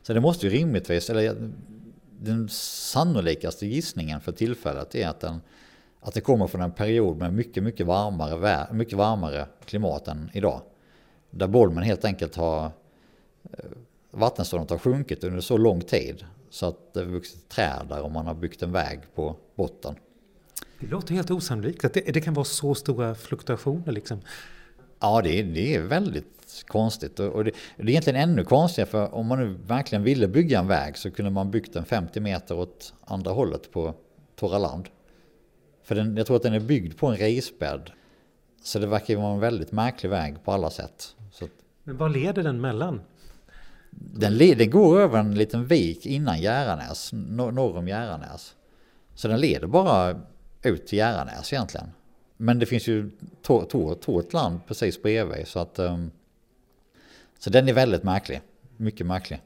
Så 0.01 0.13
det 0.13 0.21
måste 0.21 0.47
ju 0.47 0.53
rimligtvis, 0.53 1.09
eller 1.09 1.51
den 2.19 2.49
sannolikaste 2.49 3.67
gissningen 3.67 4.21
för 4.21 4.31
tillfället 4.31 4.95
är 4.95 5.07
att, 5.07 5.19
den, 5.19 5.41
att 5.99 6.13
det 6.13 6.21
kommer 6.21 6.47
från 6.47 6.61
en 6.61 6.71
period 6.71 7.17
med 7.17 7.33
mycket, 7.33 7.63
mycket 7.63 7.85
varmare, 7.85 8.67
mycket 8.73 8.97
varmare 8.97 9.45
klimat 9.65 10.07
än 10.07 10.29
idag. 10.33 10.61
Där 11.31 11.47
Bolmen 11.47 11.83
helt 11.83 12.05
enkelt 12.05 12.35
har, 12.35 12.71
vattenståndet 14.11 14.69
har 14.69 14.77
sjunkit 14.77 15.23
under 15.23 15.41
så 15.41 15.57
lång 15.57 15.81
tid 15.81 16.25
så 16.49 16.65
att 16.65 16.93
det 16.93 16.99
har 16.99 17.07
vuxit 17.07 17.49
träd 17.49 17.85
där 17.89 18.01
och 18.01 18.11
man 18.11 18.25
har 18.27 18.33
byggt 18.33 18.63
en 18.63 18.71
väg 18.71 18.99
på 19.15 19.35
botten. 19.55 19.95
Det 20.79 20.87
låter 20.87 21.13
helt 21.13 21.31
osannolikt 21.31 21.85
att 21.85 21.93
det, 21.93 22.13
det 22.13 22.21
kan 22.21 22.33
vara 22.33 22.45
så 22.45 22.75
stora 22.75 23.15
fluktuationer 23.15 23.91
liksom. 23.91 24.21
Ja, 24.99 25.21
det 25.21 25.39
är, 25.39 25.43
det 25.43 25.75
är 25.75 25.81
väldigt 25.81 26.63
konstigt. 26.67 27.19
Och 27.19 27.43
det, 27.43 27.51
det 27.77 27.83
är 27.83 27.89
egentligen 27.89 28.29
ännu 28.29 28.43
konstigare 28.43 28.89
för 28.89 29.13
om 29.13 29.27
man 29.27 29.39
nu 29.39 29.57
verkligen 29.67 30.03
ville 30.03 30.27
bygga 30.27 30.59
en 30.59 30.67
väg 30.67 30.97
så 30.97 31.11
kunde 31.11 31.31
man 31.31 31.51
byggt 31.51 31.73
den 31.73 31.85
50 31.85 32.19
meter 32.19 32.57
åt 32.57 32.93
andra 33.05 33.31
hållet 33.31 33.71
på 33.71 33.93
torra 34.35 34.57
land. 34.57 34.89
För 35.83 35.95
den, 35.95 36.17
jag 36.17 36.27
tror 36.27 36.35
att 36.35 36.43
den 36.43 36.53
är 36.53 36.59
byggd 36.59 36.97
på 36.97 37.07
en 37.07 37.17
risbädd. 37.17 37.91
Så 38.63 38.79
det 38.79 38.87
verkar 38.87 39.13
ju 39.13 39.19
vara 39.19 39.33
en 39.33 39.39
väldigt 39.39 39.71
märklig 39.71 40.09
väg 40.09 40.43
på 40.43 40.51
alla 40.51 40.69
sätt. 40.69 41.15
Så 41.31 41.47
Men 41.83 41.97
vad 41.97 42.11
leder 42.11 42.43
den 42.43 42.61
mellan? 42.61 43.01
Den, 43.99 44.37
den 44.37 44.69
går 44.69 44.99
över 44.99 45.19
en 45.19 45.35
liten 45.35 45.65
vik 45.65 46.05
innan 46.05 46.41
Järanäs, 46.41 47.11
norr 47.13 47.77
om 47.77 47.87
Järanäs. 47.87 48.55
Så 49.15 49.27
den 49.27 49.39
leder 49.39 49.67
bara 49.67 50.21
ut 50.63 50.87
till 50.87 50.97
Järanäs 50.97 51.53
egentligen. 51.53 51.87
Men 52.37 52.59
det 52.59 52.65
finns 52.65 52.87
ju 52.87 53.09
Tårtland 54.01 54.59
precis 54.67 55.01
bredvid 55.01 55.47
så 55.47 55.59
att... 55.59 55.79
Um, 55.79 56.11
så 57.39 57.49
den 57.49 57.69
är 57.69 57.73
väldigt 57.73 58.03
märklig. 58.03 58.41
Mycket 58.77 59.05
märklig. 59.05 59.41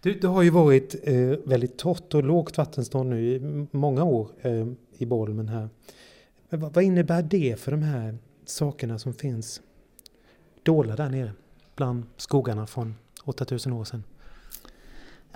Du, 0.00 0.14
det 0.14 0.26
har 0.26 0.42
ju 0.42 0.50
varit 0.50 0.94
eh, 1.02 1.14
väldigt 1.44 1.78
torrt 1.78 2.14
och 2.14 2.24
lågt 2.24 2.58
vattenstånd 2.58 3.10
nu 3.10 3.28
i 3.28 3.40
många 3.70 4.04
år 4.04 4.28
eh, 4.40 4.66
i 4.98 5.06
Bolmen 5.06 5.48
här. 5.48 5.68
Men 6.48 6.60
vad, 6.60 6.74
vad 6.74 6.84
innebär 6.84 7.22
det 7.22 7.60
för 7.60 7.70
de 7.70 7.82
här 7.82 8.18
sakerna 8.44 8.98
som 8.98 9.14
finns 9.14 9.60
dolda 10.62 10.96
där 10.96 11.08
nere 11.08 11.32
bland 11.76 12.04
skogarna 12.16 12.66
från 12.66 12.94
8000 13.24 13.72
år 13.72 13.84
sedan? 13.84 14.04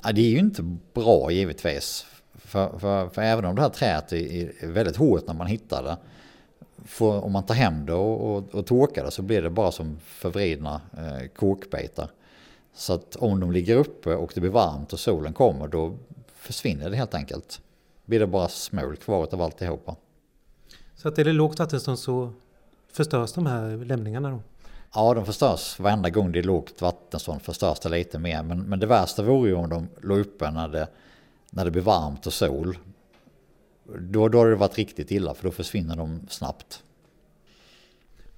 Ja, 0.03 0.13
det 0.13 0.21
är 0.21 0.31
ju 0.31 0.39
inte 0.39 0.77
bra 0.95 1.31
givetvis. 1.31 2.07
För, 2.35 2.79
för, 2.79 3.09
för 3.09 3.23
även 3.23 3.45
om 3.45 3.57
det 3.57 3.63
här 3.63 3.69
träet 3.69 4.13
är, 4.13 4.67
väldigt 4.67 4.97
hårt 4.97 5.27
när 5.27 5.35
man 5.35 5.47
hittar 5.47 5.83
det. 5.83 5.97
Om 7.05 7.33
man 7.33 7.47
tar 7.47 7.55
hem 7.55 7.87
det 7.87 7.93
och, 7.93 8.37
och, 8.37 8.55
och 8.55 8.67
torkar 8.67 9.05
det 9.05 9.11
så 9.11 9.23
blir 9.23 9.43
det 9.43 9.51
bara 9.51 9.73
som 9.73 9.99
förvridna 10.05 10.81
eh, 10.97 11.29
kåkbitar. 11.29 12.11
Så 12.75 12.93
att 12.93 13.17
om 13.17 13.41
de 13.41 13.53
ligger 13.53 13.77
uppe 13.77 14.15
och 14.15 14.33
det 14.35 14.41
blir 14.41 14.51
varmt 14.51 14.93
och 14.93 15.01
solen 15.01 15.33
kommer 15.33 15.69
då 15.69 15.97
försvinner 16.35 16.91
det 16.91 16.97
helt 16.97 17.15
enkelt. 17.15 17.61
Blir 18.05 18.21
det 18.21 18.27
bara 18.27 18.49
smolk 18.49 19.01
kvar 19.01 19.29
av 19.33 19.43
alltihopa. 19.43 19.97
Så 20.95 21.09
att 21.09 21.19
är 21.19 21.25
det 21.25 21.33
lågt 21.33 21.59
vattenstånd 21.59 21.99
så 21.99 22.33
förstörs 22.93 23.33
de 23.33 23.47
här 23.47 23.85
lämningarna 23.85 24.31
då? 24.31 24.41
Ja, 24.95 25.15
de 25.15 25.27
förstörs 25.27 25.79
varenda 25.79 26.11
gång 26.11 26.33
det 26.33 26.39
är 26.39 26.43
lågt 26.43 26.83
vattenstånd 26.83 27.43
förstörs 27.43 27.81
det 27.81 27.89
lite 27.89 28.19
mer. 28.19 28.43
Men, 28.43 28.63
men 28.63 28.81
det 28.81 28.87
värsta 28.87 29.23
vore 29.23 29.49
ju 29.49 29.55
om 29.55 29.69
de 29.69 29.89
låg 30.03 30.19
uppe 30.19 30.51
när 30.51 30.69
det, 30.69 30.89
när 31.51 31.65
det 31.65 31.71
blir 31.71 31.83
varmt 31.83 32.27
och 32.27 32.33
sol. 32.33 32.79
Då, 33.99 34.29
då 34.29 34.39
har 34.39 34.47
det 34.47 34.57
varit 34.57 34.79
riktigt 34.79 35.11
illa 35.11 35.35
för 35.35 35.45
då 35.45 35.51
försvinner 35.51 35.97
de 35.97 36.27
snabbt. 36.29 36.83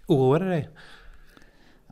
Oroar 0.07 0.41
det 0.41 0.49
dig? 0.49 0.69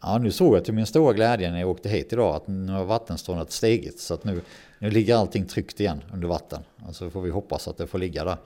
Ja, 0.02 0.18
nu 0.18 0.32
såg 0.32 0.56
jag 0.56 0.64
till 0.64 0.74
min 0.74 0.86
stora 0.86 1.12
glädje 1.12 1.50
när 1.50 1.60
jag 1.60 1.70
åkte 1.70 1.88
hit 1.88 2.12
idag 2.12 2.36
att 2.36 2.46
nu 2.46 2.72
har 2.72 2.84
vattenståndet 2.84 3.52
stigit. 3.52 4.00
Så 4.00 4.14
att 4.14 4.24
nu, 4.24 4.40
nu 4.78 4.90
ligger 4.90 5.16
allting 5.16 5.46
tryckt 5.46 5.80
igen 5.80 6.02
under 6.12 6.28
vatten. 6.28 6.62
Alltså 6.86 7.10
får 7.10 7.22
vi 7.22 7.30
hoppas 7.30 7.68
att 7.68 7.76
det 7.76 7.86
får 7.86 7.98
ligga 7.98 8.24
där. 8.24 8.36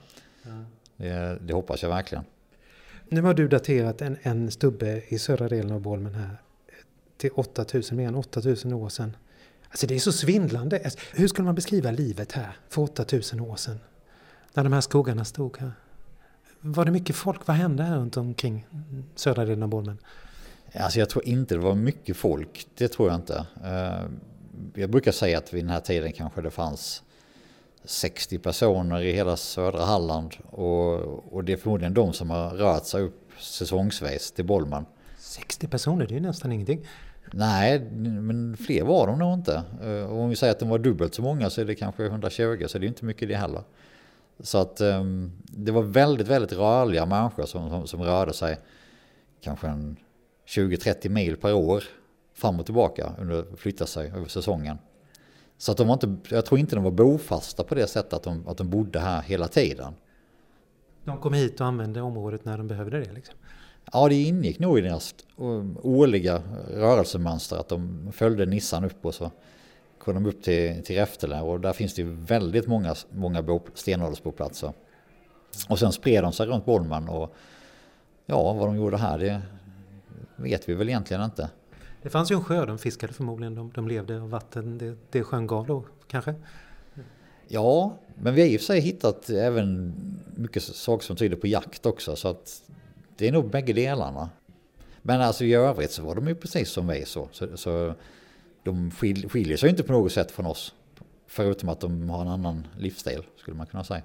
Ja. 0.43 0.49
Det, 0.97 1.37
det 1.41 1.53
hoppas 1.53 1.83
jag 1.83 1.89
verkligen. 1.89 2.23
Nu 3.13 3.21
har 3.21 3.33
du 3.33 3.47
daterat 3.47 4.01
en, 4.01 4.17
en 4.21 4.51
stubbe 4.51 5.01
i 5.07 5.19
södra 5.19 5.47
delen 5.47 5.71
av 5.71 5.81
Bolmen 5.81 6.15
här 6.15 6.41
eh, 6.67 6.73
till 7.17 7.31
8000, 7.31 7.97
mer 7.97 8.07
än 8.07 8.15
8000 8.15 8.73
år 8.73 8.89
sedan. 8.89 9.15
Alltså 9.69 9.87
det 9.87 9.95
är 9.95 9.99
så 9.99 10.11
svindlande. 10.11 10.81
Alltså, 10.83 10.99
hur 11.13 11.27
skulle 11.27 11.45
man 11.45 11.55
beskriva 11.55 11.91
livet 11.91 12.31
här 12.31 12.57
för 12.69 12.81
8000 12.81 13.39
år 13.39 13.55
sedan? 13.55 13.79
När 14.53 14.63
de 14.63 14.73
här 14.73 14.81
skogarna 14.81 15.25
stod 15.25 15.57
här. 15.57 15.71
Var 16.61 16.85
det 16.85 16.91
mycket 16.91 17.15
folk? 17.15 17.47
Vad 17.47 17.57
hände 17.57 17.83
här 17.83 17.97
runt 17.97 18.17
omkring 18.17 18.67
södra 19.15 19.45
delen 19.45 19.63
av 19.63 19.69
Bolmen? 19.69 19.97
Alltså 20.73 20.99
jag 20.99 21.09
tror 21.09 21.25
inte 21.25 21.55
det 21.55 21.61
var 21.61 21.75
mycket 21.75 22.17
folk. 22.17 22.67
Det 22.77 22.87
tror 22.87 23.09
jag 23.09 23.17
inte. 23.17 23.45
Eh, 23.63 24.09
jag 24.73 24.89
brukar 24.89 25.11
säga 25.11 25.37
att 25.37 25.53
vid 25.53 25.63
den 25.63 25.69
här 25.69 25.79
tiden 25.79 26.13
kanske 26.13 26.41
det 26.41 26.51
fanns 26.51 27.03
60 27.83 28.37
personer 28.37 29.01
i 29.01 29.11
hela 29.11 29.37
södra 29.37 29.85
Halland 29.85 30.35
och, 30.49 31.33
och 31.33 31.43
det 31.43 31.53
är 31.53 31.57
förmodligen 31.57 31.93
de 31.93 32.13
som 32.13 32.29
har 32.29 32.49
rört 32.49 32.85
sig 32.85 33.01
upp 33.01 33.31
säsongsvis 33.39 34.31
till 34.31 34.45
Bollman. 34.45 34.85
60 35.19 35.67
personer, 35.67 36.07
det 36.07 36.15
är 36.15 36.19
nästan 36.19 36.51
ingenting. 36.51 36.85
Nej, 37.33 37.79
men 38.01 38.57
fler 38.57 38.83
var 38.83 39.07
de 39.07 39.19
nog 39.19 39.33
inte. 39.33 39.63
Eh, 39.83 40.11
och 40.11 40.19
om 40.19 40.29
vi 40.29 40.35
säger 40.35 40.51
att 40.51 40.59
de 40.59 40.69
var 40.69 40.79
dubbelt 40.79 41.15
så 41.15 41.21
många 41.21 41.49
så 41.49 41.61
är 41.61 41.65
det 41.65 41.75
kanske 41.75 42.05
120, 42.05 42.65
så 42.67 42.77
det 42.77 42.85
är 42.85 42.87
inte 42.87 43.05
mycket 43.05 43.27
det 43.27 43.35
heller. 43.35 43.61
Så 44.39 44.57
att 44.57 44.81
um, 44.81 45.31
det 45.43 45.71
var 45.71 45.81
väldigt, 45.81 46.27
väldigt 46.27 46.53
rörliga 46.53 47.05
människor 47.05 47.45
som, 47.45 47.69
som, 47.69 47.87
som 47.87 48.03
rörde 48.03 48.33
sig 48.33 48.57
kanske 49.41 49.67
en 49.67 49.97
20-30 50.47 51.09
mil 51.09 51.37
per 51.37 51.53
år 51.53 51.83
fram 52.33 52.59
och 52.59 52.65
tillbaka 52.65 53.13
under 53.19 53.45
flytta 53.55 53.85
sig 53.85 54.07
över 54.07 54.27
säsongen. 54.27 54.77
Så 55.61 55.71
att 55.71 55.77
de 55.77 55.87
var 55.87 55.93
inte, 55.93 56.35
jag 56.35 56.45
tror 56.45 56.59
inte 56.59 56.75
de 56.75 56.83
var 56.83 56.91
bofasta 56.91 57.63
på 57.63 57.75
det 57.75 57.87
sättet 57.87 58.13
att 58.13 58.23
de, 58.23 58.47
att 58.47 58.57
de 58.57 58.69
bodde 58.69 58.99
här 58.99 59.21
hela 59.21 59.47
tiden. 59.47 59.93
De 61.03 61.17
kom 61.17 61.33
hit 61.33 61.61
och 61.61 61.67
använde 61.67 62.01
området 62.01 62.45
när 62.45 62.57
de 62.57 62.67
behövde 62.67 62.99
det? 62.99 63.11
Liksom. 63.11 63.35
Ja, 63.93 64.09
det 64.09 64.15
ingick 64.15 64.59
nog 64.59 64.79
i 64.79 64.81
deras 64.81 65.15
årliga 65.81 66.41
rörelsemönster 66.69 67.57
att 67.57 67.67
de 67.67 68.11
följde 68.11 68.45
Nissan 68.45 68.85
upp 68.85 69.05
och 69.05 69.15
så 69.15 69.31
kom 69.97 70.13
de 70.13 70.25
upp 70.25 70.43
till, 70.43 70.83
till 70.83 70.95
Räftele 70.95 71.41
och 71.41 71.59
där 71.59 71.73
finns 71.73 71.93
det 71.93 72.03
väldigt 72.03 72.67
många, 72.67 72.95
många 73.09 73.41
bo, 73.41 73.61
stenåldersboplatser. 73.73 74.73
Och 75.69 75.79
sen 75.79 75.91
spred 75.91 76.23
de 76.23 76.33
sig 76.33 76.47
runt 76.47 76.65
Bollman 76.65 77.09
och 77.09 77.35
ja, 78.25 78.53
vad 78.53 78.67
de 78.67 78.75
gjorde 78.75 78.97
här 78.97 79.19
det 79.19 79.41
vet 80.35 80.69
vi 80.69 80.73
väl 80.73 80.89
egentligen 80.89 81.23
inte. 81.23 81.49
Det 82.01 82.09
fanns 82.09 82.31
ju 82.31 82.35
en 82.35 82.43
sjö, 82.43 82.65
de 82.65 82.77
fiskade 82.77 83.13
förmodligen, 83.13 83.55
de, 83.55 83.71
de 83.75 83.87
levde 83.87 84.21
av 84.21 84.29
vatten, 84.29 84.77
det, 84.77 84.95
det 85.09 85.23
sjön 85.23 85.47
gav 85.47 85.67
då 85.67 85.85
kanske? 86.07 86.35
Ja, 87.47 87.97
men 88.15 88.35
vi 88.35 88.41
har 88.41 88.47
i 88.47 88.57
och 88.57 88.59
för 88.59 88.65
sig 88.65 88.79
hittat 88.79 89.29
även 89.29 89.93
mycket 90.35 90.63
saker 90.63 91.05
som 91.05 91.15
tyder 91.15 91.37
på 91.37 91.47
jakt 91.47 91.85
också 91.85 92.15
så 92.15 92.27
att 92.27 92.61
det 93.17 93.27
är 93.27 93.31
nog 93.31 93.49
bägge 93.49 93.73
delarna. 93.73 94.29
Men 95.01 95.21
alltså 95.21 95.43
i 95.43 95.53
övrigt 95.53 95.91
så 95.91 96.03
var 96.03 96.15
de 96.15 96.27
ju 96.27 96.35
precis 96.35 96.69
som 96.69 96.87
vi 96.87 97.05
så. 97.05 97.27
så, 97.31 97.57
så 97.57 97.93
de 98.63 98.91
skil, 98.91 99.29
skiljer 99.29 99.57
sig 99.57 99.69
inte 99.69 99.83
på 99.83 99.93
något 99.93 100.11
sätt 100.11 100.31
från 100.31 100.45
oss. 100.45 100.75
Förutom 101.27 101.69
att 101.69 101.79
de 101.79 102.09
har 102.09 102.21
en 102.21 102.27
annan 102.27 102.67
livsstil 102.77 103.23
skulle 103.37 103.57
man 103.57 103.67
kunna 103.67 103.83
säga. 103.83 104.01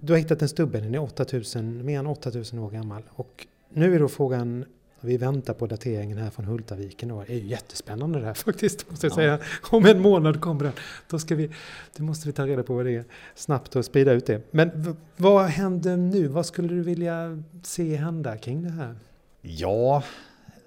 Du 0.00 0.12
har 0.12 0.18
hittat 0.18 0.42
en 0.42 0.48
stubbe, 0.48 0.80
den 0.80 0.94
är 0.94 0.98
8000, 0.98 1.84
mer 1.84 1.98
än 1.98 2.06
8000 2.06 2.58
år 2.58 2.70
gammal. 2.70 3.02
Och 3.10 3.46
nu 3.68 3.94
är 3.94 3.98
då 3.98 4.08
frågan 4.08 4.64
vi 5.04 5.16
väntar 5.16 5.54
på 5.54 5.66
dateringen 5.66 6.18
här 6.18 6.30
från 6.30 6.44
Hultaviken. 6.44 7.08
Det 7.08 7.32
är 7.32 7.36
ju 7.36 7.46
jättespännande 7.46 8.18
det 8.18 8.26
här 8.26 8.34
faktiskt. 8.44 8.90
Måste 8.90 9.06
jag 9.06 9.10
ja. 9.10 9.14
säga. 9.14 9.38
Om 9.70 9.86
en 9.86 10.00
månad 10.00 10.40
kommer 10.40 10.64
den. 10.64 10.72
Då, 11.10 11.18
ska 11.18 11.34
vi, 11.34 11.50
då 11.96 12.02
måste 12.02 12.26
vi 12.26 12.32
ta 12.32 12.46
reda 12.46 12.62
på 12.62 12.74
vad 12.74 12.84
det 12.84 12.94
är 12.94 13.04
snabbt 13.34 13.76
och 13.76 13.84
sprida 13.84 14.12
ut 14.12 14.26
det. 14.26 14.42
Men 14.50 14.96
vad 15.16 15.44
händer 15.44 15.96
nu? 15.96 16.28
Vad 16.28 16.46
skulle 16.46 16.68
du 16.68 16.82
vilja 16.82 17.42
se 17.62 17.96
hända 17.96 18.36
kring 18.36 18.62
det 18.62 18.70
här? 18.70 18.96
Ja, 19.42 20.02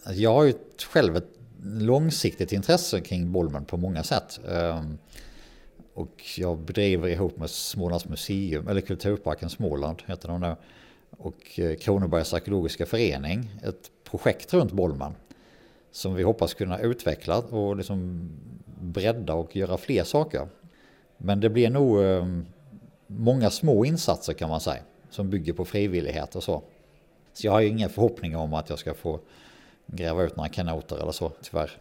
alltså 0.03 0.21
jag 0.21 0.33
har 0.33 0.43
ju 0.43 0.53
själv 0.91 1.15
ett 1.15 1.37
långsiktigt 1.63 2.51
intresse 2.51 3.01
kring 3.01 3.31
Bolmen 3.31 3.65
på 3.65 3.77
många 3.77 4.03
sätt. 4.03 4.39
Ehm, 4.49 4.97
och 5.93 6.23
jag 6.37 6.59
bedriver 6.59 7.07
ihop 7.07 7.37
med 7.37 7.49
Smålands 7.49 8.05
museum, 8.05 8.67
eller 8.67 8.81
Kulturparken 8.81 9.49
Småland 9.49 10.03
heter 10.05 10.27
de 10.27 10.41
nu, 10.41 10.55
och 11.17 11.59
eh, 11.59 11.75
Kronobergs 11.75 12.33
arkeologiska 12.33 12.85
förening 12.85 13.51
ett 13.63 13.91
projekt 14.03 14.53
runt 14.53 14.71
Bollman 14.71 15.13
som 15.91 16.15
vi 16.15 16.23
hoppas 16.23 16.53
kunna 16.53 16.79
utveckla 16.79 17.37
och 17.37 17.75
liksom 17.75 18.29
bredda 18.81 19.33
och 19.33 19.55
göra 19.55 19.77
fler 19.77 20.03
saker. 20.03 20.47
Men 21.17 21.39
det 21.39 21.49
blir 21.49 21.69
nog 21.69 22.03
ehm, 22.03 22.45
många 23.07 23.49
små 23.49 23.85
insatser 23.85 24.33
kan 24.33 24.49
man 24.49 24.59
säga 24.59 24.81
som 25.09 25.29
bygger 25.29 25.53
på 25.53 25.65
frivillighet 25.65 26.35
och 26.35 26.43
så. 26.43 26.63
Så 27.33 27.47
jag 27.47 27.51
har 27.51 27.61
inga 27.61 27.89
förhoppningar 27.89 28.37
om 28.37 28.53
att 28.53 28.69
jag 28.69 28.79
ska 28.79 28.93
få 28.93 29.19
gräva 29.85 30.23
ut 30.23 30.35
några 30.35 30.49
kanoter 30.49 31.01
eller 31.01 31.11
så, 31.11 31.31
tyvärr. 31.41 31.71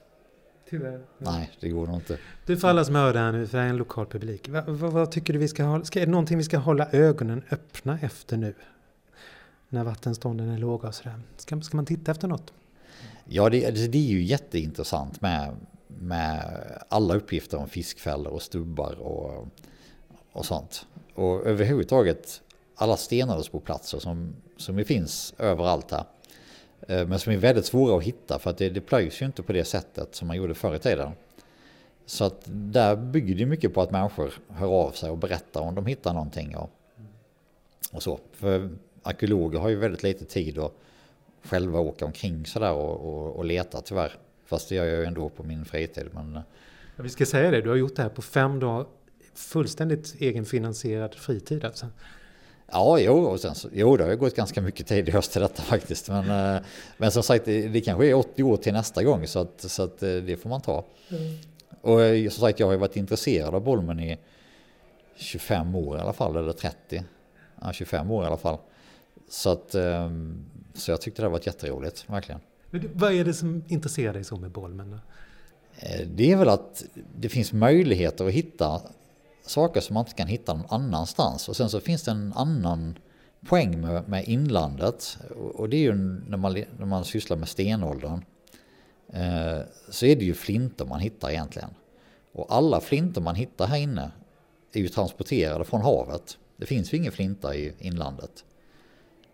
Tyvärr. 0.70 1.00
Nej, 1.18 1.50
det 1.60 1.68
går 1.68 1.86
nog 1.86 1.96
inte. 1.96 2.18
Du 2.46 2.56
för 2.56 2.68
alla 2.68 2.84
som 2.84 2.94
hör 2.94 3.12
det 3.12 3.18
här 3.18 3.32
nu, 3.32 3.46
för 3.46 3.58
det 3.58 3.64
är 3.64 3.68
en 3.68 3.76
lokal 3.76 4.06
publik. 4.06 4.48
Vad, 4.48 4.64
vad, 4.64 4.92
vad 4.92 5.10
tycker 5.10 5.32
du 5.32 5.38
vi 5.38 5.48
ska 5.48 5.64
ha? 5.64 5.84
Ska, 5.84 6.00
är 6.00 6.06
det 6.06 6.12
någonting 6.12 6.38
vi 6.38 6.44
ska 6.44 6.58
hålla 6.58 6.88
ögonen 6.92 7.42
öppna 7.50 7.98
efter 8.02 8.36
nu? 8.36 8.54
När 9.68 9.84
vattenstånden 9.84 10.48
är 10.48 10.58
låga 10.58 10.88
och 10.88 10.94
sådär. 10.94 11.20
Ska, 11.36 11.60
ska 11.60 11.76
man 11.76 11.86
titta 11.86 12.10
efter 12.10 12.28
något? 12.28 12.52
Ja, 13.24 13.50
det, 13.50 13.70
det 13.70 13.98
är 13.98 14.02
ju 14.02 14.22
jätteintressant 14.22 15.20
med, 15.20 15.56
med 15.86 16.60
alla 16.88 17.14
uppgifter 17.14 17.58
om 17.58 17.68
fiskfällor 17.68 18.32
och 18.32 18.42
stubbar 18.42 19.00
och, 19.00 19.48
och 20.32 20.46
sånt. 20.46 20.86
Och 21.14 21.46
överhuvudtaget 21.46 22.42
alla 22.74 22.96
stenåldersboplatser 22.96 23.98
som, 23.98 24.34
som 24.56 24.84
finns 24.84 25.34
överallt 25.38 25.90
här. 25.90 26.04
Eh, 26.88 27.06
men 27.06 27.18
som 27.18 27.32
är 27.32 27.36
väldigt 27.36 27.66
svåra 27.66 27.96
att 27.98 28.02
hitta 28.02 28.38
för 28.38 28.50
att 28.50 28.58
det, 28.58 28.70
det 28.70 28.80
plöjs 28.80 29.22
ju 29.22 29.26
inte 29.26 29.42
på 29.42 29.52
det 29.52 29.64
sättet 29.64 30.14
som 30.14 30.28
man 30.28 30.36
gjorde 30.36 30.54
förr 30.54 30.74
i 30.74 30.78
tiden. 30.78 31.12
Så 32.06 32.24
att 32.24 32.42
där 32.46 32.96
bygger 32.96 33.34
det 33.34 33.46
mycket 33.46 33.74
på 33.74 33.82
att 33.82 33.90
människor 33.90 34.32
hör 34.48 34.68
av 34.68 34.90
sig 34.90 35.10
och 35.10 35.18
berättar 35.18 35.60
om 35.60 35.74
de 35.74 35.86
hittar 35.86 36.12
någonting. 36.12 36.56
Och, 36.56 36.70
och 37.92 38.02
så. 38.02 38.20
För 38.32 38.70
arkeologer 39.06 39.58
har 39.58 39.68
ju 39.68 39.76
väldigt 39.76 40.02
lite 40.02 40.24
tid 40.24 40.58
att 40.58 40.72
själva 41.42 41.80
åka 41.80 42.04
omkring 42.04 42.46
sådär 42.46 42.72
och, 42.72 43.00
och, 43.00 43.36
och 43.36 43.44
leta 43.44 43.80
tyvärr. 43.80 44.12
Fast 44.46 44.68
det 44.68 44.74
gör 44.74 44.84
jag 44.84 44.98
ju 44.98 45.04
ändå 45.04 45.28
på 45.28 45.42
min 45.42 45.64
fritid. 45.64 46.08
Men... 46.12 46.40
Ja, 46.96 47.02
vi 47.02 47.08
ska 47.08 47.26
säga 47.26 47.50
det, 47.50 47.60
du 47.60 47.68
har 47.68 47.76
gjort 47.76 47.96
det 47.96 48.02
här 48.02 48.08
på 48.08 48.22
fem 48.22 48.60
dagar. 48.60 48.86
Fullständigt 49.34 50.14
egenfinansierad 50.18 51.14
fritid 51.14 51.64
alltså. 51.64 51.86
Ja, 52.72 52.98
jo, 52.98 53.24
och 53.24 53.40
sen 53.40 53.54
så, 53.54 53.68
jo, 53.72 53.96
det 53.96 54.04
har 54.04 54.10
ju 54.10 54.16
gått 54.16 54.36
ganska 54.36 54.60
mycket 54.60 54.86
tid 54.86 55.08
i 55.08 55.12
höst 55.12 55.32
till 55.32 55.40
detta 55.40 55.62
faktiskt. 55.72 56.08
Men, 56.08 56.54
eh, 56.56 56.62
men 56.96 57.10
som 57.10 57.22
sagt, 57.22 57.44
det, 57.44 57.68
det 57.68 57.80
kanske 57.80 58.06
är 58.06 58.14
80 58.14 58.42
år 58.42 58.56
till 58.56 58.72
nästa 58.72 59.02
gång 59.02 59.26
så 59.26 59.38
att, 59.38 59.60
så 59.60 59.82
att 59.82 60.02
eh, 60.02 60.14
det 60.14 60.36
får 60.36 60.48
man 60.48 60.60
ta. 60.60 60.84
Mm. 61.08 61.22
Och 61.80 62.02
eh, 62.02 62.30
som 62.30 62.40
sagt, 62.40 62.60
jag 62.60 62.66
har 62.66 62.72
ju 62.72 62.78
varit 62.78 62.96
intresserad 62.96 63.54
av 63.54 63.60
Bolmen 63.60 64.00
i 64.00 64.18
25 65.16 65.74
år 65.74 65.98
i 65.98 66.00
alla 66.00 66.12
fall, 66.12 66.36
eller 66.36 66.52
30. 66.52 67.04
Ja, 67.60 67.72
25 67.72 68.10
år 68.10 68.24
i 68.24 68.26
alla 68.26 68.36
fall. 68.36 68.58
Så, 69.28 69.50
att, 69.50 69.74
så 70.74 70.90
jag 70.90 71.00
tyckte 71.00 71.22
det 71.22 71.28
var 71.28 71.40
jätteroligt, 71.44 72.04
verkligen. 72.10 72.40
Men 72.70 72.90
vad 72.94 73.12
är 73.12 73.24
det 73.24 73.34
som 73.34 73.64
intresserar 73.68 74.12
dig 74.12 74.24
så 74.24 74.36
med 74.36 74.50
Bolmen? 74.50 75.00
Det 76.06 76.32
är 76.32 76.36
väl 76.36 76.48
att 76.48 76.84
det 77.16 77.28
finns 77.28 77.52
möjligheter 77.52 78.26
att 78.26 78.32
hitta 78.32 78.82
saker 79.46 79.80
som 79.80 79.94
man 79.94 80.00
inte 80.00 80.14
kan 80.14 80.26
hitta 80.26 80.54
någon 80.54 80.66
annanstans. 80.68 81.48
Och 81.48 81.56
sen 81.56 81.70
så 81.70 81.80
finns 81.80 82.02
det 82.02 82.10
en 82.10 82.32
annan 82.32 82.98
poäng 83.48 83.80
med, 83.80 84.08
med 84.08 84.24
inlandet. 84.28 85.18
Och 85.54 85.68
det 85.68 85.76
är 85.76 85.80
ju 85.80 85.94
när 86.28 86.36
man, 86.36 86.52
när 86.78 86.86
man 86.86 87.04
sysslar 87.04 87.36
med 87.36 87.48
stenåldern. 87.48 88.24
Eh, 89.12 89.58
så 89.90 90.06
är 90.06 90.16
det 90.16 90.24
ju 90.24 90.34
flinter 90.34 90.84
man 90.84 91.00
hittar 91.00 91.30
egentligen. 91.30 91.70
Och 92.32 92.46
alla 92.54 92.80
flinter 92.80 93.20
man 93.20 93.34
hittar 93.34 93.66
här 93.66 93.78
inne 93.78 94.10
är 94.72 94.80
ju 94.80 94.88
transporterade 94.88 95.64
från 95.64 95.80
havet. 95.80 96.38
Det 96.56 96.66
finns 96.66 96.92
ju 96.92 96.96
ingen 96.96 97.12
flinta 97.12 97.56
i 97.56 97.72
inlandet. 97.78 98.44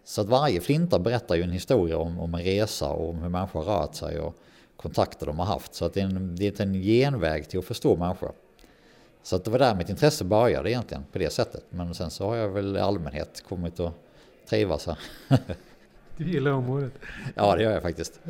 Så 0.04 0.21
att 0.21 0.28
varje 0.28 0.61
flinta 0.61 0.99
berättar 0.99 1.35
ju 1.35 1.42
en 1.42 1.50
historia 1.50 1.99
om, 1.99 2.21
om 2.21 2.35
en 2.35 2.40
resa 2.40 2.88
och 2.88 3.11
om 3.11 3.23
hur 3.23 3.28
människor 3.28 3.64
har 3.64 3.80
rört 3.80 3.94
sig 3.94 4.21
och 4.21 4.37
kontakter 4.76 5.26
de 5.26 5.38
har 5.38 5.47
haft. 5.47 5.75
Så 5.75 5.85
att 5.85 5.94
det 5.94 6.00
är, 6.00 6.04
en, 6.04 6.37
det 6.37 6.61
är 6.61 6.62
en 6.62 6.75
genväg 6.75 7.49
till 7.49 7.59
att 7.59 7.64
förstå 7.64 7.97
människor. 7.97 8.32
Så 9.23 9.37
att 9.37 9.44
det 9.44 9.50
var 9.50 9.59
där 9.59 9.75
mitt 9.75 9.88
intresse 9.88 10.25
började 10.25 10.71
egentligen 10.71 11.04
på 11.12 11.18
det 11.18 11.30
sättet. 11.30 11.64
Men 11.71 11.94
sen 11.94 12.11
så 12.11 12.26
har 12.26 12.37
jag 12.37 12.49
väl 12.49 12.76
i 12.76 12.80
allmänhet 12.80 13.44
kommit 13.49 13.80
att 13.80 13.94
trivas 14.49 14.87
här. 14.87 14.99
du 16.16 16.30
gillar 16.30 16.50
området? 16.50 16.92
Ja, 17.35 17.56
det 17.56 17.62
gör 17.62 17.73
jag 17.73 17.82
faktiskt. 17.82 18.21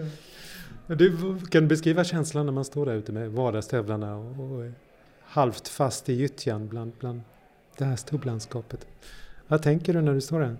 Du, 0.87 1.39
kan 1.51 1.63
du 1.63 1.67
beskriva 1.67 2.05
känslan 2.05 2.47
när 2.47 2.53
man 2.53 2.65
står 2.65 2.87
där 2.87 2.95
ute 2.95 3.13
med 3.13 3.31
vardagstövlarna 3.31 4.17
och, 4.17 4.41
och 4.41 4.71
halvt 5.21 5.69
fast 5.69 6.09
i 6.09 6.13
gyttjan 6.13 6.69
bland, 6.69 6.93
bland 6.99 7.21
det 7.79 7.85
här 7.85 7.97
stubblandskapet? 7.97 8.87
Vad 9.49 9.63
tänker 9.63 9.93
du 9.93 10.01
när 10.01 10.15
du 10.15 10.21
står 10.21 10.41
där? 10.41 10.57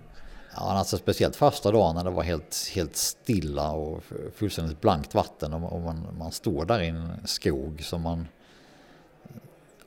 Ja, 0.55 0.61
alltså 0.61 0.97
speciellt 0.97 1.35
första 1.35 1.71
dagen 1.71 1.95
när 1.95 2.03
det 2.03 2.09
var 2.09 2.23
helt, 2.23 2.71
helt 2.73 2.95
stilla 2.95 3.71
och 3.71 4.03
fullständigt 4.35 4.81
blankt 4.81 5.13
vatten 5.13 5.53
och 5.53 5.81
man, 5.81 6.07
man 6.17 6.31
står 6.31 6.65
där 6.65 6.81
i 6.81 6.87
en 6.87 7.27
skog 7.27 7.83
som 7.83 8.01
man 8.01 8.27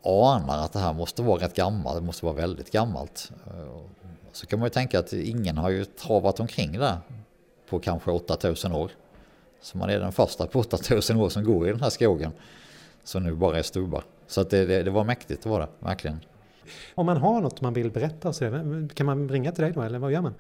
anar 0.02 0.58
att 0.58 0.72
det 0.72 0.78
här 0.78 0.92
måste 0.92 1.22
vara 1.22 1.44
rätt 1.44 1.54
gammalt, 1.54 1.96
det 1.96 2.06
måste 2.06 2.24
vara 2.24 2.34
väldigt 2.34 2.70
gammalt. 2.70 3.32
Eh, 3.46 3.80
så 4.32 4.46
kan 4.46 4.58
man 4.58 4.66
ju 4.66 4.70
tänka 4.70 4.98
att 4.98 5.12
ingen 5.12 5.58
har 5.58 5.70
ju 5.70 5.84
travat 5.84 6.40
omkring 6.40 6.78
där 6.78 6.98
på 7.68 7.78
kanske 7.78 8.10
8000 8.10 8.72
år. 8.72 8.90
Så 9.60 9.78
man 9.78 9.90
är 9.90 10.00
den 10.00 10.12
första 10.12 10.46
på 10.46 10.60
8000 10.60 11.16
år 11.16 11.28
som 11.28 11.44
går 11.44 11.68
i 11.68 11.70
den 11.70 11.80
här 11.80 11.90
skogen. 11.90 12.32
Som 13.04 13.22
nu 13.22 13.34
bara 13.34 13.58
är 13.58 13.62
stubbar. 13.62 14.04
Så 14.26 14.40
att 14.40 14.50
det, 14.50 14.66
det, 14.66 14.82
det 14.82 14.90
var 14.90 15.04
mäktigt, 15.04 15.42
det 15.42 15.48
var 15.48 15.60
det, 15.60 15.68
verkligen. 15.78 16.20
Om 16.94 17.06
man 17.06 17.16
har 17.16 17.40
något 17.40 17.60
man 17.60 17.74
vill 17.74 17.90
berätta, 17.90 18.32
så 18.32 18.44
kan 18.94 19.06
man 19.06 19.28
ringa 19.28 19.52
till 19.52 19.64
dig 19.64 19.72
då, 19.72 19.82
eller 19.82 19.98
vad 19.98 20.12
gör 20.12 20.20
man? 20.20 20.34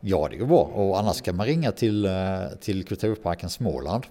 Ja, 0.00 0.28
det 0.30 0.36
går 0.36 0.46
bra. 0.46 0.62
Och 0.62 0.98
annars 0.98 1.20
kan 1.20 1.36
man 1.36 1.46
ringa 1.46 1.72
till, 1.72 2.04
eh, 2.04 2.12
till 2.60 2.84
Kulturparken 2.84 3.50
Småland. 3.50 4.06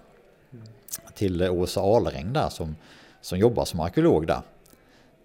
Till 1.14 1.42
Åsa 1.42 1.82
Alring 1.82 2.34
där 2.34 2.50
som, 2.50 2.76
som 3.22 3.40
jobbar 3.40 3.66
som 3.66 3.80
arkeolog 3.80 4.28
där. 4.28 4.42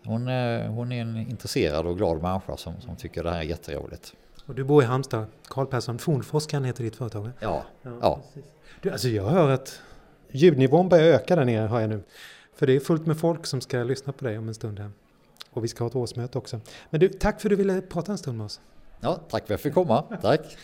Hon, 0.05 0.21
hon 0.69 0.93
är 0.93 1.01
en 1.01 1.17
intresserad 1.17 1.87
och 1.87 1.97
glad 1.97 2.23
människa 2.23 2.57
som, 2.57 2.81
som 2.81 2.97
tycker 2.97 3.25
det 3.25 3.31
här 3.31 3.39
är 3.39 3.43
jätteroligt. 3.43 4.15
Och 4.47 4.55
du 4.55 4.65
bor 4.65 4.83
i 4.83 4.87
Halmstad, 4.87 5.27
Karl 5.49 5.67
Persson, 5.67 5.99
Fornforskan 5.99 6.65
heter 6.65 6.85
ditt 6.85 6.97
företag? 6.97 7.31
Ja. 7.41 7.65
ja, 7.83 7.91
ja. 8.01 8.21
Du, 8.83 8.91
alltså 8.91 9.09
jag 9.09 9.25
hör 9.25 9.51
att 9.51 9.81
ljudnivån 10.31 10.89
börjar 10.89 11.05
öka 11.05 11.37
där 11.37 11.45
nere 11.45 11.67
har 11.67 11.81
jag 11.81 11.91
nu. 11.91 12.03
För 12.57 12.67
det 12.67 12.77
är 12.77 12.81
fullt 12.81 13.07
med 13.07 13.19
folk 13.19 13.47
som 13.47 13.61
ska 13.61 13.83
lyssna 13.83 14.13
på 14.13 14.25
dig 14.25 14.39
om 14.39 14.49
en 14.49 14.55
stund 14.55 14.79
här. 14.79 14.91
Och 15.55 15.65
vi 15.65 15.69
ska 15.69 15.85
ha 15.85 15.89
ett 15.89 15.97
årsmöte 15.97 16.39
också. 16.39 16.61
Men 16.91 17.01
du, 17.01 17.09
tack 17.09 17.41
för 17.41 17.49
att 17.49 17.51
du 17.51 17.57
ville 17.57 17.81
prata 17.81 18.13
en 18.13 18.19
stund 18.19 18.39
med 18.39 18.45
oss. 18.45 18.61
Ja, 19.01 19.15
tack 19.15 19.31
för 19.31 19.37
att 19.37 19.51
jag 19.51 19.61
fick 19.61 19.75
komma. 19.75 20.03
Tack. 20.23 20.57